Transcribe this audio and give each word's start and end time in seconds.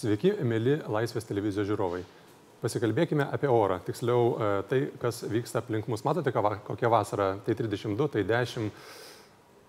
Sveiki, 0.00 0.30
mėly 0.48 0.78
Laisvės 0.88 1.26
televizijos 1.28 1.66
žiūrovai. 1.68 2.00
Pasikalbėkime 2.62 3.26
apie 3.34 3.50
orą, 3.52 3.76
tiksliau 3.84 4.30
e, 4.32 4.48
tai, 4.70 4.78
kas 5.00 5.18
vyksta 5.28 5.60
aplink 5.60 5.90
mus. 5.92 6.06
Matote, 6.06 6.32
kokia 6.32 6.88
vasara, 6.92 7.34
tai 7.44 7.56
32, 7.58 8.06
tai 8.14 8.22
10, 8.24 8.70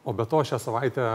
o 0.08 0.14
be 0.16 0.28
to 0.32 0.40
šią 0.48 0.62
savaitę 0.64 1.10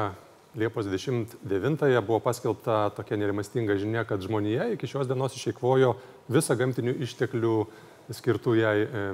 Liepos 0.57 0.88
29-ąją 0.88 2.05
buvo 2.05 2.21
paskelbta 2.24 2.91
tokia 2.97 3.16
nerimastinga 3.21 3.77
žinia, 3.80 4.05
kad 4.09 4.21
žmonija 4.24 4.71
iki 4.73 4.88
šios 4.88 5.09
dienos 5.09 5.37
išeikvojo 5.37 5.95
visą 6.33 6.57
gamtinių 6.57 6.98
išteklių 7.09 7.57
skirtų 8.21 8.60
jai 8.60 8.79
e, 8.85 9.10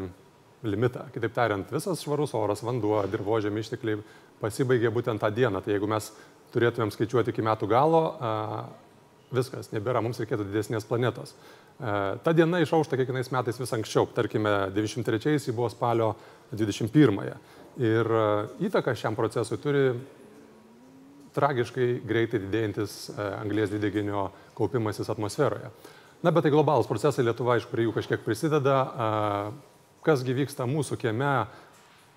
limitą. 0.66 1.08
Kitaip 1.14 1.34
tariant, 1.38 1.74
visas 1.74 2.02
švarus 2.02 2.34
oras, 2.38 2.66
vanduo, 2.66 2.98
dirbožėmi 3.10 3.62
ištekliai 3.62 4.02
pasibaigė 4.42 4.90
būtent 4.94 5.22
tą 5.22 5.30
dieną. 5.34 5.62
Tai 5.62 5.76
jeigu 5.76 5.90
mes 5.90 6.10
turėtumėm 6.54 6.90
skaičiuoti 6.90 7.30
iki 7.30 7.46
metų 7.46 7.70
galo, 7.70 8.08
viskas, 9.34 9.70
nebėra, 9.72 10.02
mums 10.04 10.20
reikėtų 10.22 10.46
didesnės 10.48 10.86
planetos. 10.88 11.34
Ta 11.78 12.34
diena 12.36 12.60
išaušta 12.62 12.98
kiekvienais 13.00 13.32
metais 13.34 13.58
vis 13.60 13.72
anksčiau, 13.74 14.06
tarkime, 14.14 14.52
93-ais 14.76 15.48
ji 15.48 15.54
buvo 15.56 15.70
spalio 15.72 16.12
21-ąją. 16.52 17.38
Ir 17.82 18.12
įtaka 18.68 18.94
šiam 18.98 19.16
procesui 19.16 19.58
turi 19.62 19.86
tragiškai 21.32 21.88
greitai 22.04 22.42
didėjantis 22.42 22.96
anglės 23.16 23.72
dvideginio 23.72 24.28
kaupimasis 24.58 25.08
atmosferoje. 25.12 25.72
Na, 26.22 26.30
bet 26.30 26.44
tai 26.44 26.52
globalus 26.54 26.86
procesai, 26.86 27.24
Lietuva, 27.26 27.56
aišku, 27.56 27.72
prie 27.72 27.88
jų 27.88 27.96
kažkiek 27.96 28.20
prisideda. 28.22 28.76
Kasgi 30.06 30.36
vyksta 30.36 30.68
mūsų 30.70 30.98
kieme, 31.00 31.32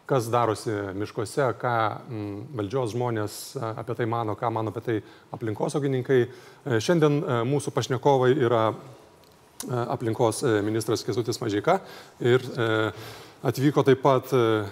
kas 0.06 0.28
darosi 0.30 0.74
miškuose, 0.98 1.48
ką 1.62 1.76
m, 2.10 2.26
valdžios 2.58 2.94
žmonės 2.94 3.38
apie 3.74 3.96
tai 3.98 4.08
mano, 4.10 4.36
ką 4.38 4.52
mano 4.54 4.74
apie 4.74 4.84
tai 4.86 4.98
aplinkosaugininkai. 5.34 6.20
E, 6.26 6.80
šiandien 6.84 7.20
e, 7.22 7.38
mūsų 7.50 7.74
pašnekovai 7.74 8.32
yra 8.38 8.64
e, 8.70 8.76
aplinkos 9.82 10.44
ministras 10.66 11.06
Kesutis 11.06 11.42
Mažyka 11.42 11.80
ir 12.22 12.46
atvyko 13.46 13.84
taip 13.86 14.00
pat 14.02 14.32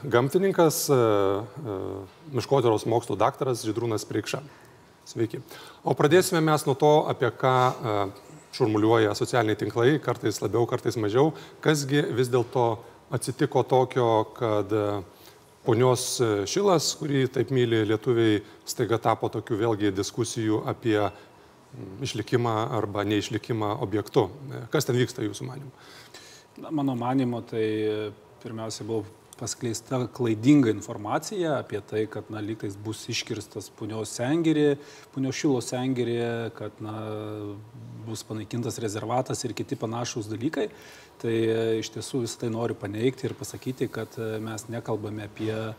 gamtininkas, 0.10 0.88
miškotyros 2.34 2.88
mokslo 2.90 3.18
daktaras 3.20 3.62
Židrūnas 3.68 4.06
Prikša. 4.10 4.42
Sveiki. 5.04 5.42
O 5.84 5.94
pradėsime 6.00 6.40
mes 6.42 6.64
nuo 6.64 6.78
to, 6.80 6.92
apie 7.12 7.28
ką 7.36 7.58
šurmuliuoja 8.56 9.12
socialiniai 9.18 9.60
tinklai, 9.60 9.98
kartais 10.02 10.40
labiau, 10.42 10.64
kartais 10.70 10.96
mažiau. 11.02 11.34
Kasgi 11.62 12.06
vis 12.16 12.32
dėlto 12.32 12.78
atsitiko 13.14 13.66
tokio, 13.68 14.08
kad 14.38 14.72
ponios 15.66 16.06
e, 16.22 16.32
Šilas, 16.50 16.94
kurį 17.00 17.28
taip 17.34 17.54
myli 17.56 17.84
lietuviai, 17.88 18.42
staiga 18.68 19.00
tapo 19.02 19.30
tokiu 19.32 19.58
vėlgi 19.60 19.94
diskusijų 19.96 20.64
apie 20.70 20.98
išlikimą 22.06 22.54
arba 22.78 23.06
neišlikimą 23.08 23.74
objektu. 23.84 24.28
E, 24.52 24.64
kas 24.74 24.90
ten 24.90 25.00
vyksta 25.00 25.26
jūsų 25.26 25.50
manimu? 25.50 25.72
Na, 26.62 26.70
mano 26.70 26.96
manimu, 27.00 27.42
tai 27.50 27.66
pirmiausia 28.44 28.86
buvo 28.86 29.08
paskleista 29.40 30.02
klaidinga 30.14 30.72
informacija 30.74 31.58
apie 31.62 31.82
tai, 31.90 32.06
kad 32.12 32.30
na, 32.34 32.42
lygtais 32.44 32.76
bus 32.80 33.06
iškirstas 33.12 33.70
punios 33.78 34.14
sengirė, 34.18 34.78
punios 35.16 35.40
šilo 35.40 35.62
sengirė, 35.64 36.52
kad 36.58 36.78
na, 36.84 36.96
bus 38.06 38.24
panaikintas 38.28 38.80
rezervatas 38.84 39.44
ir 39.44 39.56
kiti 39.58 39.78
panašus 39.80 40.30
dalykai. 40.32 40.70
Tai 41.24 41.34
e, 41.34 41.60
iš 41.80 41.94
tiesų 41.94 42.24
visą 42.26 42.42
tai 42.44 42.50
noriu 42.54 42.76
paneigti 42.80 43.30
ir 43.30 43.36
pasakyti, 43.40 43.88
kad 43.92 44.18
e, 44.20 44.38
mes 44.44 44.66
nekalbame 44.72 45.28
apie 45.30 45.54
e, 45.56 45.74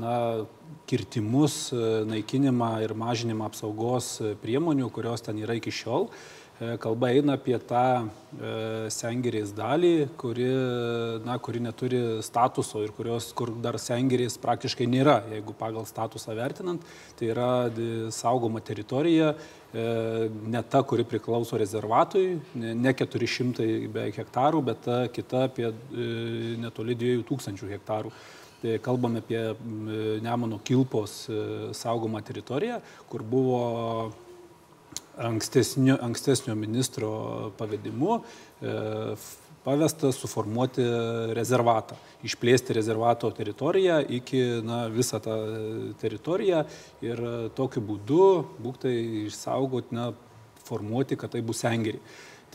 na, 0.00 0.14
kirtimus, 0.88 1.68
naikinimą 2.08 2.70
ir 2.86 2.96
mažinimą 2.98 3.50
apsaugos 3.50 4.16
priemonių, 4.42 4.88
kurios 4.94 5.24
ten 5.26 5.42
yra 5.42 5.58
iki 5.60 5.74
šiol. 5.74 6.08
Kalba 6.54 7.08
eina 7.10 7.34
apie 7.34 7.56
tą 7.66 8.06
sengirės 8.94 9.50
dalį, 9.56 9.90
kuri, 10.20 10.46
na, 11.26 11.34
kuri 11.42 11.58
neturi 11.64 11.98
statuso 12.22 12.84
ir 12.84 12.92
kurios, 12.94 13.32
kur 13.34 13.50
dar 13.58 13.74
sengirės 13.82 14.38
praktiškai 14.38 14.86
nėra, 14.86 15.16
jeigu 15.34 15.56
pagal 15.58 15.82
statusą 15.88 16.36
vertinant. 16.38 16.86
Tai 17.18 17.32
yra 17.34 17.50
saugoma 18.14 18.62
teritorija, 18.62 19.32
E, 19.74 20.30
ne 20.46 20.62
ta, 20.62 20.82
kuri 20.86 21.02
priklauso 21.04 21.58
rezervatui, 21.58 22.36
ne 22.54 22.92
400 22.94 23.64
beveik 23.90 24.20
hektarų, 24.20 24.60
bet 24.68 24.84
ta 24.86 24.98
kita 25.10 25.48
apie 25.48 25.66
e, 25.66 26.04
netoli 26.62 26.94
2000 26.94 27.72
hektarų. 27.72 28.12
Tai 28.62 28.76
kalbame 28.84 29.18
apie 29.20 29.40
Nemono 30.22 30.60
Kilpos 30.62 31.24
e, 31.26 31.40
saugomą 31.74 32.22
teritoriją, 32.22 32.78
kur 33.10 33.26
buvo 33.26 33.64
ankstesnio, 35.18 35.98
ankstesnio 36.02 36.54
ministro 36.58 37.52
pavedimu 37.58 38.20
pavesta 39.64 40.10
suformuoti 40.12 40.84
rezervatą, 41.36 41.96
išplėsti 42.26 42.76
rezervato 42.76 43.30
teritoriją 43.32 44.02
iki 44.18 44.42
na, 44.64 44.84
visą 44.92 45.20
tą 45.24 45.38
teritoriją 46.02 46.64
ir 47.04 47.22
tokiu 47.56 47.80
būdu 47.84 48.28
būktai 48.64 48.94
išsaugoti, 49.24 49.96
na, 49.96 50.10
formuoti, 50.64 51.16
kad 51.20 51.32
tai 51.32 51.42
bus 51.44 51.62
sengeriai. 51.64 52.00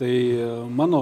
Tai 0.00 0.30
e, 0.30 0.44
mano 0.68 1.00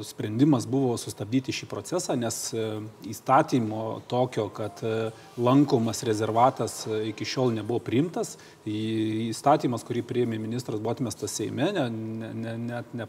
e, 0.00 0.04
sprendimas 0.04 0.66
buvo 0.68 0.98
sustabdyti 1.00 1.48
šį 1.56 1.66
procesą, 1.70 2.12
nes 2.20 2.50
e, 2.52 2.64
įstatymo 3.08 4.02
tokio, 4.10 4.50
kad 4.52 4.82
lankomas 5.40 6.04
rezervatas 6.04 6.82
iki 7.08 7.24
šiol 7.24 7.54
nebuvo 7.56 7.80
priimtas. 7.80 8.34
Įstatymas, 8.68 9.86
kurį 9.88 10.02
priėmė 10.10 10.36
ministras, 10.42 10.82
buvo 10.82 10.92
atmestas 10.92 11.32
Seime, 11.38 11.70
net 11.72 11.88
ne, 11.88 12.52
ne, 12.60 12.82
ne, 13.00 13.06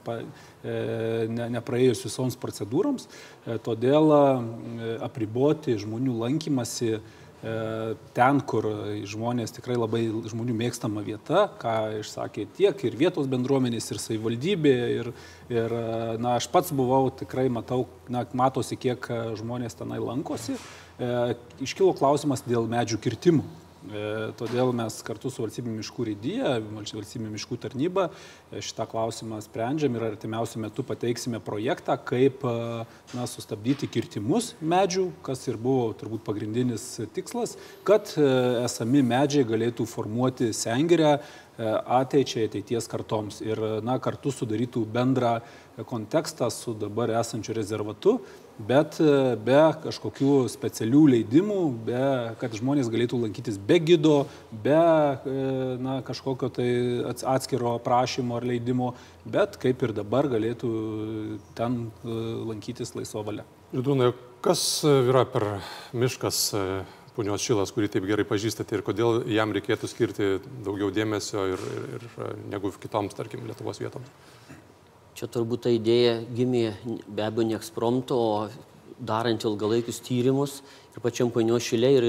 ne, 1.36 1.50
nepraėjus 1.58 2.06
visoms 2.08 2.40
procedūroms. 2.40 3.10
Todėl 3.68 4.16
apriboti 5.04 5.76
žmonių 5.84 6.16
lankymasi 6.24 7.02
ten, 7.44 8.40
kur 8.48 8.66
žmonės 9.10 9.52
tikrai 9.58 9.76
labai 9.76 10.06
žmonių 10.32 10.54
mėgstama 10.56 11.04
vieta, 11.04 11.50
ką 11.60 11.74
išsakė 12.00 12.46
tiek 12.56 12.86
ir 12.88 12.96
vietos 12.96 13.28
bendruomenės, 13.32 13.90
ir 13.92 14.00
savivaldybė, 14.00 14.76
ir, 15.00 15.10
ir 15.52 15.76
na, 16.24 16.38
aš 16.38 16.48
pats 16.54 16.72
buvau, 16.76 17.10
tikrai 17.12 17.50
matau, 17.52 17.84
na, 18.08 18.24
matosi, 18.32 18.80
kiek 18.80 19.10
žmonės 19.42 19.76
tenai 19.76 20.00
lankosi. 20.00 20.56
E, 20.56 21.36
iškilo 21.66 21.92
klausimas 22.00 22.46
dėl 22.48 22.70
medžių 22.72 23.02
kirtimų. 23.04 23.63
E, 23.84 24.32
todėl 24.40 24.70
mes 24.76 24.96
kartu 25.04 25.28
su 25.28 25.44
valstybė 25.44 25.74
miškų 25.74 26.06
rydyje, 26.08 26.52
valstybė 26.72 27.28
miškų 27.34 27.58
tarnyba 27.66 28.06
e, 28.08 28.62
šitą 28.64 28.86
klausimą 28.88 29.42
sprendžiam 29.44 29.98
ir 29.98 30.06
artimiausiu 30.08 30.62
metu 30.64 30.86
pateiksime 30.88 31.42
projektą, 31.44 31.98
kaip 32.00 32.46
e, 32.48 32.54
na, 33.12 33.28
sustabdyti 33.28 33.90
kirtimus 33.92 34.54
medžių, 34.64 35.10
kas 35.28 35.44
ir 35.52 35.60
buvo 35.60 35.90
turbūt 36.00 36.24
pagrindinis 36.24 36.86
tikslas, 37.16 37.58
kad 37.84 38.14
esami 38.16 39.04
medžiai 39.04 39.44
galėtų 39.48 39.86
formuoti 39.90 40.54
sengirę 40.56 41.18
ateičiai, 41.58 42.48
ateities 42.48 42.88
kartoms. 42.90 43.42
Ir 43.44 43.60
na, 43.86 44.00
kartu 44.02 44.32
sudarytų 44.34 44.86
bendrą 44.90 45.36
kontekstą 45.90 46.48
su 46.54 46.74
dabar 46.78 47.12
esančiu 47.20 47.54
rezervatu, 47.58 48.16
bet 48.58 49.00
e, 49.02 49.36
be 49.42 49.60
kažkokių 49.84 50.34
specialių 50.52 51.04
leidimų, 51.16 51.60
be, 51.88 52.04
kad 52.42 52.56
žmonės 52.58 52.90
galėtų 52.94 53.20
lankytis 53.24 53.58
be 53.58 53.80
gido, 53.84 54.16
be 54.52 54.78
e, 54.78 55.36
na, 55.82 56.00
kažkokio 56.06 56.52
tai 56.54 56.70
atskiro 57.34 57.76
prašymo 57.84 58.38
ar 58.38 58.48
leidimo, 58.48 58.94
bet 59.26 59.58
kaip 59.62 59.84
ir 59.86 59.96
dabar 59.98 60.30
galėtų 60.32 60.74
ten 61.58 61.88
e, 61.88 62.18
lankytis 62.54 62.94
laisvo 62.98 63.26
valia. 63.26 63.48
Žydūnai, 63.74 64.12
kas 64.46 64.84
yra 64.86 65.26
per 65.26 65.48
miškas 65.98 66.52
punios 67.14 67.42
šilas, 67.46 67.72
kurį 67.74 67.90
taip 67.94 68.06
gerai 68.10 68.26
pažįstate 68.28 68.78
ir 68.78 68.84
kodėl 68.86 69.24
jam 69.30 69.54
reikėtų 69.54 69.90
skirti 69.90 70.30
daugiau 70.66 70.90
dėmesio 70.94 71.46
ir, 71.54 71.66
ir, 71.98 72.06
ir 72.10 72.38
negu 72.54 72.74
kitoms, 72.82 73.18
tarkim, 73.18 73.46
Lietuvos 73.50 73.82
vietoms? 73.82 74.10
Čia 75.24 75.30
turbūt 75.32 75.62
ta 75.64 75.72
idėja 75.72 76.18
gimė 76.36 76.62
be 77.08 77.24
abejo 77.24 77.46
ne 77.48 77.54
ekspromto, 77.56 78.16
o 78.20 78.98
darant 79.00 79.46
ilgalaikius 79.48 80.02
tyrimus 80.04 80.58
ir 80.92 81.00
pačiam 81.00 81.30
panio 81.32 81.56
šilė 81.64 81.92
ir 81.96 82.08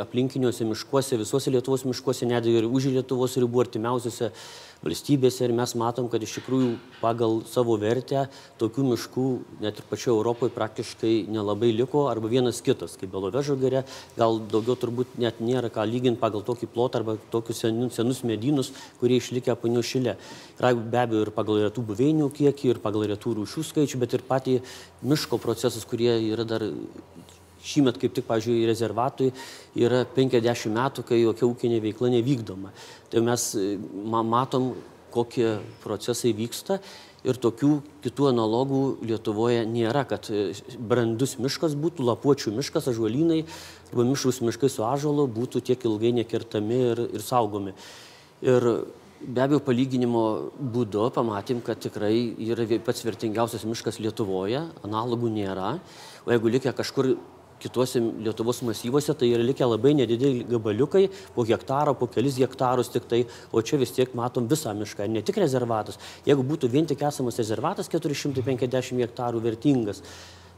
aplinkiniuose 0.00 0.64
miškuose, 0.64 1.18
visuose 1.20 1.52
Lietuvos 1.52 1.84
miškuose, 1.84 2.24
net 2.24 2.48
ir 2.48 2.64
už 2.64 2.86
Lietuvos 2.94 3.36
ribų 3.36 3.66
artimiausiuose 3.66 4.30
valstybėse 4.84 5.42
ir 5.46 5.54
mes 5.56 5.74
matom, 5.78 6.06
kad 6.10 6.22
iš 6.22 6.36
tikrųjų 6.38 6.70
pagal 7.00 7.40
savo 7.50 7.76
vertę 7.80 8.26
tokių 8.60 8.84
miškų 8.92 9.26
net 9.64 9.80
ir 9.80 9.86
pačioje 9.90 10.14
Europoje 10.14 10.54
praktiškai 10.54 11.12
nelabai 11.30 11.72
liko 11.74 12.06
arba 12.10 12.30
vienas 12.30 12.60
kitas, 12.64 12.96
kaip 13.00 13.10
Belovežo 13.14 13.58
gare, 13.58 13.84
gal 14.18 14.38
daugiau 14.52 14.78
turbūt 14.78 15.18
net 15.18 15.42
nėra 15.42 15.72
ką 15.74 15.86
lyginti 15.88 16.22
pagal 16.22 16.44
tokį 16.46 16.70
plotą 16.74 17.02
arba 17.02 17.16
tokius 17.32 17.64
senus, 17.64 17.98
senus 17.98 18.22
medynus, 18.26 18.72
kurie 19.02 19.18
išlikę 19.18 19.56
panio 19.58 19.82
šilė. 19.82 20.18
Yra 20.58 20.74
be 20.78 21.02
abejo 21.02 21.26
ir 21.26 21.34
pagal 21.34 21.62
retų 21.66 21.84
buveinių 21.90 22.30
kiekį, 22.34 22.74
ir 22.74 22.82
pagal 22.84 23.08
retų 23.10 23.38
rūšių 23.40 23.66
skaičių, 23.72 24.02
bet 24.02 24.14
ir 24.18 24.26
patį 24.28 24.60
miško 25.02 25.40
procesus, 25.42 25.86
kurie 25.88 26.12
yra 26.30 26.46
dar 26.46 26.66
šįmet 27.64 27.98
kaip 28.00 28.14
tik, 28.16 28.26
pavyzdžiui, 28.28 28.66
rezervatui 28.68 29.32
yra 29.78 30.04
50 30.16 30.72
metų, 30.74 31.04
kai 31.08 31.22
jokia 31.22 31.48
ūkinė 31.48 31.82
veikla 31.84 32.12
nevykdoma. 32.14 32.72
Tai 33.10 33.24
mes 33.26 33.50
matom, 34.04 34.72
kokie 35.12 35.56
procesai 35.82 36.34
vyksta 36.36 36.78
ir 37.26 37.38
tokių 37.40 37.70
kitų 38.04 38.28
analogų 38.30 38.82
Lietuvoje 39.08 39.64
nėra, 39.68 40.04
kad 40.08 40.28
e, 40.30 40.52
brandus 40.78 41.36
miškas 41.40 41.74
būtų, 41.78 42.04
lapuočių 42.06 42.52
miškas, 42.58 42.90
ažuolynai 42.92 43.42
arba 43.90 44.06
mišrus 44.06 44.40
miškai 44.44 44.70
su 44.72 44.84
ažalo 44.86 45.26
būtų 45.26 45.64
tiek 45.66 45.84
ilgai 45.88 46.12
nekirtami 46.20 46.80
ir, 46.92 47.02
ir 47.18 47.24
saugomi. 47.24 47.74
Ir 48.44 48.68
be 49.18 49.42
abejo 49.42 49.60
palyginimo 49.66 50.24
būdu 50.60 51.08
pamatėm, 51.14 51.62
kad 51.64 51.80
tikrai 51.82 52.14
yra 52.38 52.68
pats 52.84 53.02
vertingiausias 53.06 53.66
miškas 53.66 53.98
Lietuvoje, 54.04 54.62
analogų 54.86 55.32
nėra, 55.34 55.74
o 56.24 56.32
jeigu 56.34 56.54
likę 56.54 56.74
kažkur 56.76 57.16
kituose 57.62 58.00
Lietuvos 58.00 58.62
masyvuose 58.66 59.14
tai 59.18 59.30
yra 59.34 59.44
likę 59.44 59.66
labai 59.66 59.94
nedideli 59.98 60.44
gabaliukai, 60.48 61.08
po 61.34 61.44
hektarą, 61.48 61.94
po 61.98 62.08
kelis 62.12 62.38
hektarus 62.40 62.92
tik 62.94 63.08
tai, 63.10 63.24
o 63.52 63.62
čia 63.62 63.78
vis 63.80 63.92
tiek 63.96 64.14
matom 64.18 64.48
visą 64.50 64.74
mišką, 64.78 65.08
ne 65.10 65.22
tik 65.22 65.40
rezervatas. 65.42 65.98
Jeigu 66.26 66.46
būtų 66.46 66.70
vien 66.72 66.88
tik 66.88 67.02
esamas 67.08 67.38
rezervatas 67.40 67.90
450 67.92 69.04
hektarų 69.04 69.42
vertingas, 69.44 70.02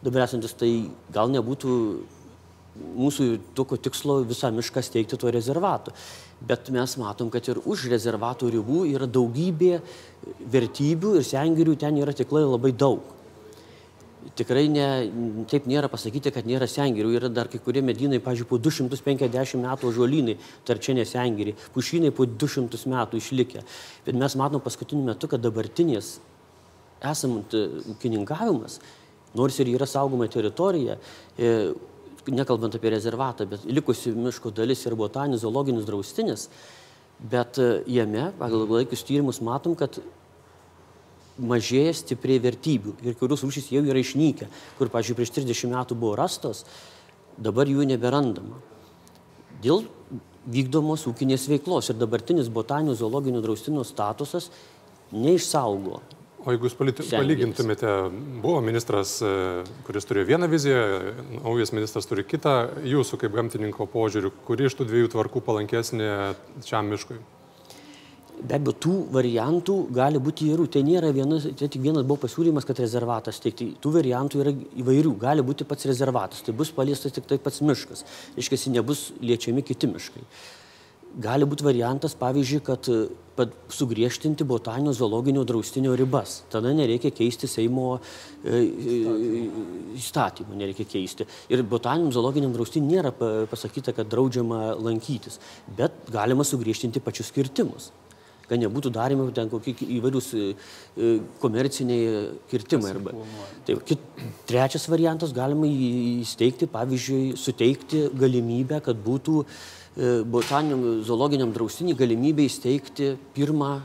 dabar 0.05 0.27
esantis, 0.27 0.57
tai 0.57 0.73
gal 1.13 1.33
nebūtų 1.33 1.77
mūsų 2.81 3.31
tokio 3.59 3.79
tikslo 3.83 4.21
visą 4.25 4.51
mišką 4.55 4.83
steigti 4.85 5.19
tuo 5.19 5.33
rezervatu. 5.35 5.93
Bet 6.41 6.71
mes 6.73 6.97
matom, 6.97 7.29
kad 7.33 7.49
ir 7.51 7.59
už 7.69 7.89
rezervato 7.93 8.49
ribų 8.49 8.87
yra 8.95 9.09
daugybė 9.11 9.81
vertybių 10.53 11.17
ir 11.19 11.27
sengirių 11.27 11.75
ten 11.81 11.99
yra 12.01 12.15
tikrai 12.17 12.47
labai 12.47 12.73
daug 12.73 13.20
tikrai 14.39 14.67
ne, 14.71 14.87
taip 15.51 15.67
nėra 15.71 15.91
pasakyti, 15.93 16.33
kad 16.35 16.49
nėra 16.49 16.69
sengirių. 16.71 17.13
Yra 17.19 17.31
dar 17.33 17.51
kai 17.53 17.61
kurie 17.63 17.83
medynai, 17.85 18.21
pažiūrėjau, 18.23 18.51
po 18.51 18.59
250 18.63 19.61
metų 19.65 19.93
žolynai, 19.97 20.37
tarčinė 20.69 21.07
sengiriai, 21.09 21.57
pušynai 21.75 22.13
po 22.15 22.27
200 22.29 22.81
metų 22.93 23.21
išlikę. 23.21 23.65
Bet 24.07 24.19
mes 24.19 24.37
matom 24.41 24.63
paskutiniu 24.65 25.07
metu, 25.09 25.31
kad 25.31 25.43
dabartinės 25.45 26.19
esamant 27.13 27.55
e, 27.57 27.65
ūkininkavimas, 27.95 28.79
nors 29.39 29.59
ir 29.63 29.73
yra 29.73 29.89
saugoma 29.89 30.29
teritorija, 30.31 30.99
e, 31.39 31.73
nekalbant 32.31 32.77
apie 32.77 32.93
rezervatą, 32.93 33.47
bet 33.49 33.65
likusi 33.65 34.13
miško 34.13 34.53
dalis 34.55 34.85
yra 34.87 34.99
botaninis 34.99 35.45
zoologinis 35.45 35.89
draustinis, 35.89 36.49
bet 37.33 37.61
e, 37.61 37.71
jame, 37.91 38.31
pagal 38.41 38.69
laikius 38.69 39.05
tyrimus, 39.09 39.41
matom, 39.45 39.77
kad 39.79 40.01
mažėja 41.41 41.95
stipriai 41.97 42.43
vertybių 42.43 42.97
ir 43.05 43.17
kurios 43.21 43.45
rūšys 43.47 43.71
jau 43.75 43.83
yra 43.85 44.03
išnykę, 44.03 44.49
kur, 44.79 44.93
pažiūrėjau, 44.93 45.21
prieš 45.21 45.35
30 45.41 45.73
metų 45.75 45.99
buvo 45.99 46.17
rastos, 46.21 46.65
dabar 47.41 47.71
jų 47.71 47.87
neberandama. 47.89 48.61
Dėl 49.65 49.85
vykdomos 50.51 51.05
ūkinės 51.11 51.49
veiklos 51.51 51.91
ir 51.93 51.99
dabartinis 52.01 52.49
botaninių 52.53 52.97
zoologinių 52.99 53.43
draustinių 53.45 53.85
statusas 53.89 54.49
neišsaugo. 55.13 56.01
O 56.41 56.55
jeigu 56.55 56.71
jūs 56.71 56.77
palygintumėte, 56.79 57.91
buvo 58.41 58.63
ministras, 58.65 59.19
e, 59.21 59.33
kuris 59.85 60.09
turėjo 60.09 60.31
vieną 60.31 60.49
viziją, 60.49 60.79
naujas 61.35 61.75
ministras 61.77 62.09
turi 62.09 62.25
kitą, 62.25 62.55
jūsų 62.89 63.19
kaip 63.21 63.35
gamtininko 63.37 63.85
požiūrių, 63.93 64.33
kuri 64.47 64.71
iš 64.71 64.79
tų 64.79 64.87
dviejų 64.89 65.13
tvarkų 65.13 65.45
palankesnė 65.45 66.09
šiam 66.65 66.89
miškui? 66.95 67.19
Be 68.41 68.57
abejo, 68.57 68.73
tų 68.81 68.93
variantų 69.13 69.75
gali 69.93 70.21
būti 70.23 70.47
įvairių. 70.49 70.67
Tai 70.73 70.83
nėra 70.87 71.11
vienas, 71.13 71.45
tai 71.59 71.69
tik 71.69 71.83
vienas 71.85 72.07
buvo 72.09 72.23
pasiūlymas, 72.25 72.65
kad 72.69 72.81
rezervatas 72.81 73.41
teikti. 73.43 73.73
Tų 73.83 73.93
variantų 73.99 74.41
yra 74.45 74.55
įvairių. 74.81 75.13
Gali 75.21 75.45
būti 75.45 75.67
pats 75.69 75.89
rezervatas, 75.91 76.41
tai 76.47 76.55
bus 76.57 76.73
paliestas 76.73 77.13
tik 77.17 77.29
tai 77.29 77.41
pats 77.43 77.61
miškas. 77.61 78.07
Iškesi 78.41 78.73
nebus 78.73 79.11
liečiami 79.21 79.65
kiti 79.67 79.91
miškai. 79.91 80.25
Gali 81.21 81.45
būti 81.45 81.67
variantas, 81.67 82.15
pavyzdžiui, 82.15 82.61
kad, 82.65 82.87
kad 83.37 83.55
sugriežtinti 83.75 84.47
botaninio 84.47 84.93
zoologinio 84.95 85.43
draustinio 85.45 85.97
ribas. 85.99 86.45
Tada 86.53 86.71
nereikia 86.73 87.11
keisti 87.11 87.51
Seimo 87.51 87.97
e, 87.99 88.61
e, 88.61 89.01
įstatymų, 89.99 90.61
nereikia 90.61 90.87
keisti. 90.87 91.27
Ir 91.51 91.65
botaniniam 91.67 92.15
zoologiniam 92.15 92.55
draustiniui 92.55 92.95
nėra 92.95 93.11
pasakyta, 93.51 93.97
kad 93.97 94.09
draudžiama 94.13 94.77
lankytis, 94.79 95.43
bet 95.77 95.99
galima 96.15 96.47
sugriežtinti 96.47 97.03
pačius 97.03 97.35
kirtimus 97.35 97.91
kad 98.51 98.59
nebūtų 98.59 98.91
daromi 98.95 99.31
ten 99.35 99.51
kokie 99.51 99.77
įvairius 99.99 100.33
e, 100.35 100.47
e, 100.51 101.11
komerciniai 101.43 102.23
kirtimai. 102.51 102.95
Arba. 102.97 103.15
Tai, 103.67 103.79
kit, 103.87 104.03
trečias 104.51 104.89
variantas 104.91 105.35
galima 105.37 105.71
įsteigti, 105.71 106.69
pavyzdžiui, 106.71 107.37
suteikti 107.39 108.09
galimybę, 108.19 108.81
kad 108.87 108.99
būtų 109.07 109.45
e, 109.45 109.47
botaniniam 110.27 111.05
zoologiniam 111.07 111.55
draustinį 111.55 111.95
galimybę 112.01 112.49
įsteigti 112.51 113.15
pirmą 113.37 113.77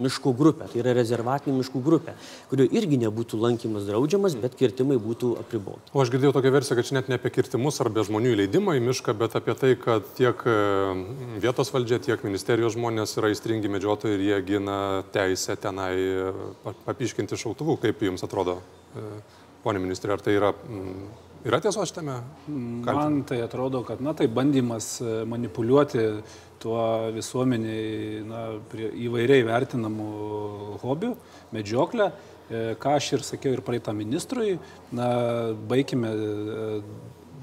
miškų 0.00 0.32
grupę, 0.36 0.68
tai 0.70 0.80
yra 0.82 0.92
rezervatinių 0.96 1.60
miškų 1.60 1.80
grupė, 1.84 2.14
kurio 2.50 2.66
irgi 2.68 2.98
nebūtų 3.00 3.40
lankymas 3.40 3.86
draudžiamas, 3.88 4.36
bet 4.40 4.56
kirtimai 4.58 4.98
būtų 5.02 5.32
apriboti. 5.40 5.92
O 5.94 6.02
aš 6.02 6.12
girdėjau 6.12 6.34
tokią 6.36 6.52
versiją, 6.54 6.78
kad 6.78 6.88
čia 6.88 6.98
net 6.98 7.10
ne 7.10 7.18
apie 7.20 7.32
kirtimus 7.34 7.80
ar 7.82 7.90
be 7.92 8.04
žmonių 8.06 8.34
įleidimą 8.36 8.76
į 8.76 8.84
mišką, 8.90 9.16
bet 9.18 9.36
apie 9.38 9.56
tai, 9.58 9.72
kad 9.80 10.08
tiek 10.18 10.42
e, 10.48 10.56
vietos 11.42 11.72
valdžia, 11.74 12.00
tiek 12.08 12.24
ministerijos 12.26 12.76
žmonės 12.76 13.16
yra 13.20 13.32
įstringi 13.34 13.72
medžiotojai 13.72 14.18
ir 14.18 14.26
jie 14.28 14.40
gina 14.52 14.80
teisę 15.16 15.56
tenai 15.60 15.94
e, 15.96 16.74
papiškinti 16.88 17.38
šautuvų. 17.40 17.80
Kaip 17.86 18.04
jums 18.04 18.26
atrodo, 18.26 18.60
e, 18.96 19.06
ponė 19.64 19.82
ministrė, 19.82 20.16
ar 20.16 20.24
tai 20.24 20.36
yra... 20.40 20.52
Yra 21.46 21.60
tiesos 21.62 21.86
šitame? 21.86 22.16
Man 22.48 23.20
tai 23.28 23.36
atrodo, 23.44 23.84
kad, 23.86 24.00
na, 24.02 24.16
tai 24.18 24.26
bandymas 24.26 24.96
manipuliuoti 25.30 26.00
tuo 26.66 27.12
visuomeniai 27.14 28.22
na, 28.26 28.46
įvairiai 29.06 29.44
vertinamų 29.46 30.08
hobių, 30.82 31.12
medžioklę. 31.54 32.10
E, 32.46 32.64
ką 32.82 32.96
aš 32.98 33.12
ir 33.16 33.26
sakiau 33.26 33.54
ir 33.54 33.62
praeitą 33.66 33.94
ministrui, 33.94 34.56
na, 34.94 35.08
baigime 35.70 36.10
e, 36.10 36.66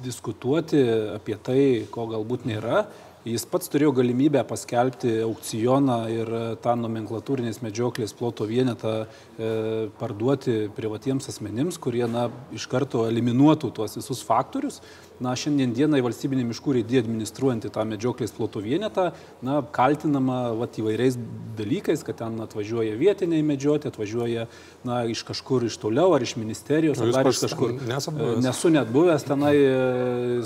diskutuoti 0.03 0.83
apie 1.15 1.39
tai, 1.39 1.63
ko 1.91 2.07
galbūt 2.11 2.47
nėra 2.49 2.83
Jis 3.23 3.45
pats 3.47 3.69
turėjo 3.71 3.93
galimybę 3.95 4.41
paskelbti 4.43 5.13
aukcioną 5.23 5.95
ir 6.11 6.29
tą 6.59 6.73
nomenklatūrinės 6.75 7.61
medžioklės 7.63 8.11
ploto 8.19 8.43
vienetą 8.49 8.91
e, 8.99 9.51
parduoti 9.95 10.55
privatiems 10.75 11.31
asmenims, 11.31 11.77
kurie 11.79 12.03
na, 12.11 12.25
iš 12.51 12.65
karto 12.67 13.05
eliminuotų 13.07 13.71
tuos 13.77 13.95
visus 13.95 14.25
faktorius. 14.27 14.81
Na, 15.21 15.35
šiandien 15.37 15.75
dienai 15.77 16.01
valstybinė 16.05 16.45
miškų 16.49 16.77
rėdė 16.79 17.03
administruojanti 17.03 17.71
tą 17.73 17.85
medžioklės 17.89 18.33
ploto 18.33 18.63
vienetą, 18.63 19.11
na, 19.45 19.59
kaltinama 19.75 20.39
vat, 20.57 20.79
įvairiais 20.81 21.19
dalykais, 21.57 22.01
kad 22.07 22.17
ten 22.23 22.39
atvažiuoja 22.43 22.97
vietiniai 22.97 23.43
medžioti, 23.45 23.91
atvažiuoja 23.91 24.47
na, 24.87 25.03
iš 25.05 25.21
kažkur 25.27 25.67
iš 25.69 25.77
toliau, 25.81 26.15
ar 26.15 26.25
iš 26.25 26.35
ministerijos, 26.41 27.01
ar 27.03 27.13
dar 27.13 27.29
iš 27.29 27.43
kažkur. 27.45 27.77
E, 27.77 28.31
nesu 28.41 28.73
net 28.73 28.89
buvęs 28.93 29.27
tenai 29.27 29.53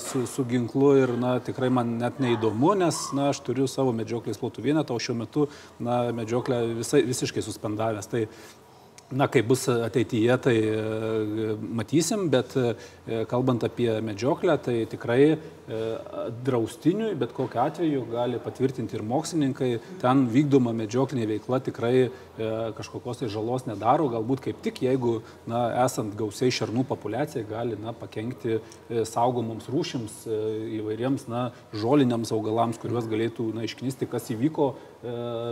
su, 0.03 0.25
su 0.27 0.45
ginklu 0.49 0.93
ir 0.99 1.15
na, 1.19 1.37
tikrai 1.43 1.71
man 1.73 1.95
net 2.01 2.19
neįdomu 2.23 2.47
įdomu, 2.47 2.75
nes 2.77 3.13
na, 3.13 3.29
aš 3.31 3.41
turiu 3.45 3.67
savo 3.67 3.93
medžioklės 3.93 4.39
plotų 4.39 4.63
vienetą, 4.63 4.95
o 4.95 4.99
šiuo 4.99 5.15
metu 5.15 5.47
na, 5.79 6.11
medžioklę 6.11 6.75
visai, 6.79 7.03
visiškai 7.05 7.43
suspendavęs. 7.43 8.07
Tai 8.07 8.27
Na, 9.07 9.29
kaip 9.31 9.45
bus 9.47 9.61
ateityje, 9.71 10.35
tai 10.43 10.55
e, 10.67 11.53
matysim, 11.79 12.25
bet 12.27 12.51
e, 12.59 13.21
kalbant 13.31 13.63
apie 13.63 13.87
medžioklę, 14.03 14.57
tai 14.59 14.81
tikrai 14.91 15.21
e, 15.31 15.37
draustiniui, 16.43 17.13
bet 17.15 17.31
kokiu 17.37 17.61
atveju 17.63 18.01
gali 18.11 18.41
patvirtinti 18.43 18.99
ir 18.99 19.05
mokslininkai, 19.07 19.69
ten 20.01 20.25
vykdoma 20.33 20.73
medžioklinė 20.75 21.27
veikla 21.31 21.61
tikrai 21.63 22.09
kažkokios 22.77 23.23
tai 23.23 23.29
žalos 23.33 23.63
nedaro, 23.65 24.09
galbūt 24.11 24.43
kaip 24.43 24.59
tik 24.61 24.83
jeigu, 24.83 25.21
na, 25.49 25.63
esant 25.87 26.11
gausiai 26.19 26.51
šernų 26.53 26.83
populiacijai, 26.91 27.47
gali, 27.49 27.79
na, 27.81 27.95
pakengti 27.97 28.59
saugomoms 29.09 29.71
rūšims, 29.73 30.19
įvairiems, 30.81 31.25
na, 31.31 31.47
žoliniams 31.73 32.29
augalams, 32.35 32.77
kuriuos 32.83 33.07
galėtų, 33.09 33.47
na, 33.55 33.65
išknisti, 33.65 34.05
kas 34.11 34.29
įvyko 34.35 34.75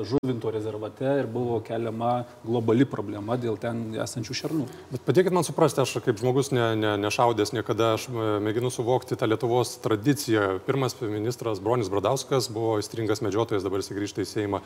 žuvinto 0.05 0.51
rezervate 0.51 1.05
ir 1.19 1.27
buvo 1.31 1.59
keliama 1.65 2.25
globali 2.43 2.85
problema 2.89 3.37
dėl 3.37 3.57
ten 3.61 3.93
esančių 4.01 4.37
šernų. 4.41 4.65
Bet 4.91 5.05
padėkit 5.07 5.35
man 5.35 5.45
suprasti, 5.47 5.81
aš 5.83 5.99
kaip 6.05 6.19
žmogus 6.21 6.51
ne, 6.55 6.67
ne, 6.79 6.95
nešaudęs 7.01 7.53
niekada, 7.55 7.93
aš 7.97 8.07
e, 8.09 8.27
mėginu 8.45 8.71
suvokti 8.73 9.17
tą 9.19 9.29
Lietuvos 9.29 9.75
tradiciją. 9.83 10.59
Pirmas 10.67 10.97
ministras 11.01 11.61
Bronis 11.63 11.91
Bradauskas 11.93 12.49
buvo 12.53 12.77
įstringas 12.81 13.23
medžiotojas, 13.25 13.65
dabar 13.65 13.83
jis 13.83 13.93
grįžta 13.95 14.25
į 14.25 14.29
Seimą. 14.29 14.61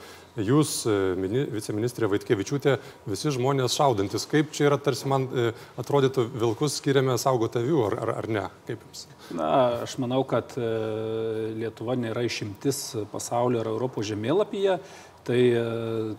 Jūs, 0.49 0.75
e, 0.89 0.97
mini, 1.19 1.45
viceministrė 1.51 2.11
Vaitkevičiūtė, 2.13 2.77
visi 3.09 3.35
žmonės 3.35 3.77
šaudantis. 3.77 4.27
Kaip 4.29 4.53
čia 4.55 4.69
yra, 4.69 4.79
tarsi 4.81 5.09
man 5.11 5.27
e, 5.29 5.49
atrodytų, 5.81 6.29
vilkus 6.39 6.79
skiriame 6.79 7.17
saugoti 7.21 7.63
avių, 7.63 7.85
ar, 7.91 7.99
ar, 8.05 8.15
ar 8.23 8.31
ne? 8.39 8.47
Kaip 8.69 8.85
jums? 8.87 9.07
Na, 9.35 9.83
aš 9.83 9.99
manau, 10.01 10.23
kad 10.25 10.55
Lietuva 10.57 11.93
nėra 11.99 12.23
išimtis 12.25 12.95
pasaulio 13.11 13.61
ar 13.61 13.69
Europos 13.69 14.07
žemėlapyje. 14.09 14.79
Tai 15.27 15.39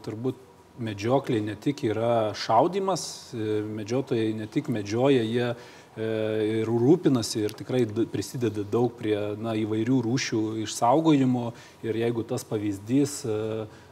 turbūt 0.04 0.46
medžioklė 0.80 1.40
ne 1.44 1.56
tik 1.58 1.82
yra 1.88 2.30
šaudimas, 2.38 3.34
e, 3.34 3.60
medžiotojai 3.66 4.32
ne 4.38 4.46
tik 4.46 4.70
medžioja, 4.72 5.24
jie 5.26 5.52
ir 6.00 6.68
rūpinasi 6.70 7.42
ir 7.44 7.52
tikrai 7.52 7.82
prisideda 8.12 8.62
daug 8.62 8.92
prie 8.96 9.16
na, 9.36 9.56
įvairių 9.58 9.98
rūšių 10.06 10.42
išsaugojimo. 10.62 11.50
Ir 11.82 11.98
jeigu 11.98 12.22
tas 12.24 12.46
pavyzdys 12.46 13.24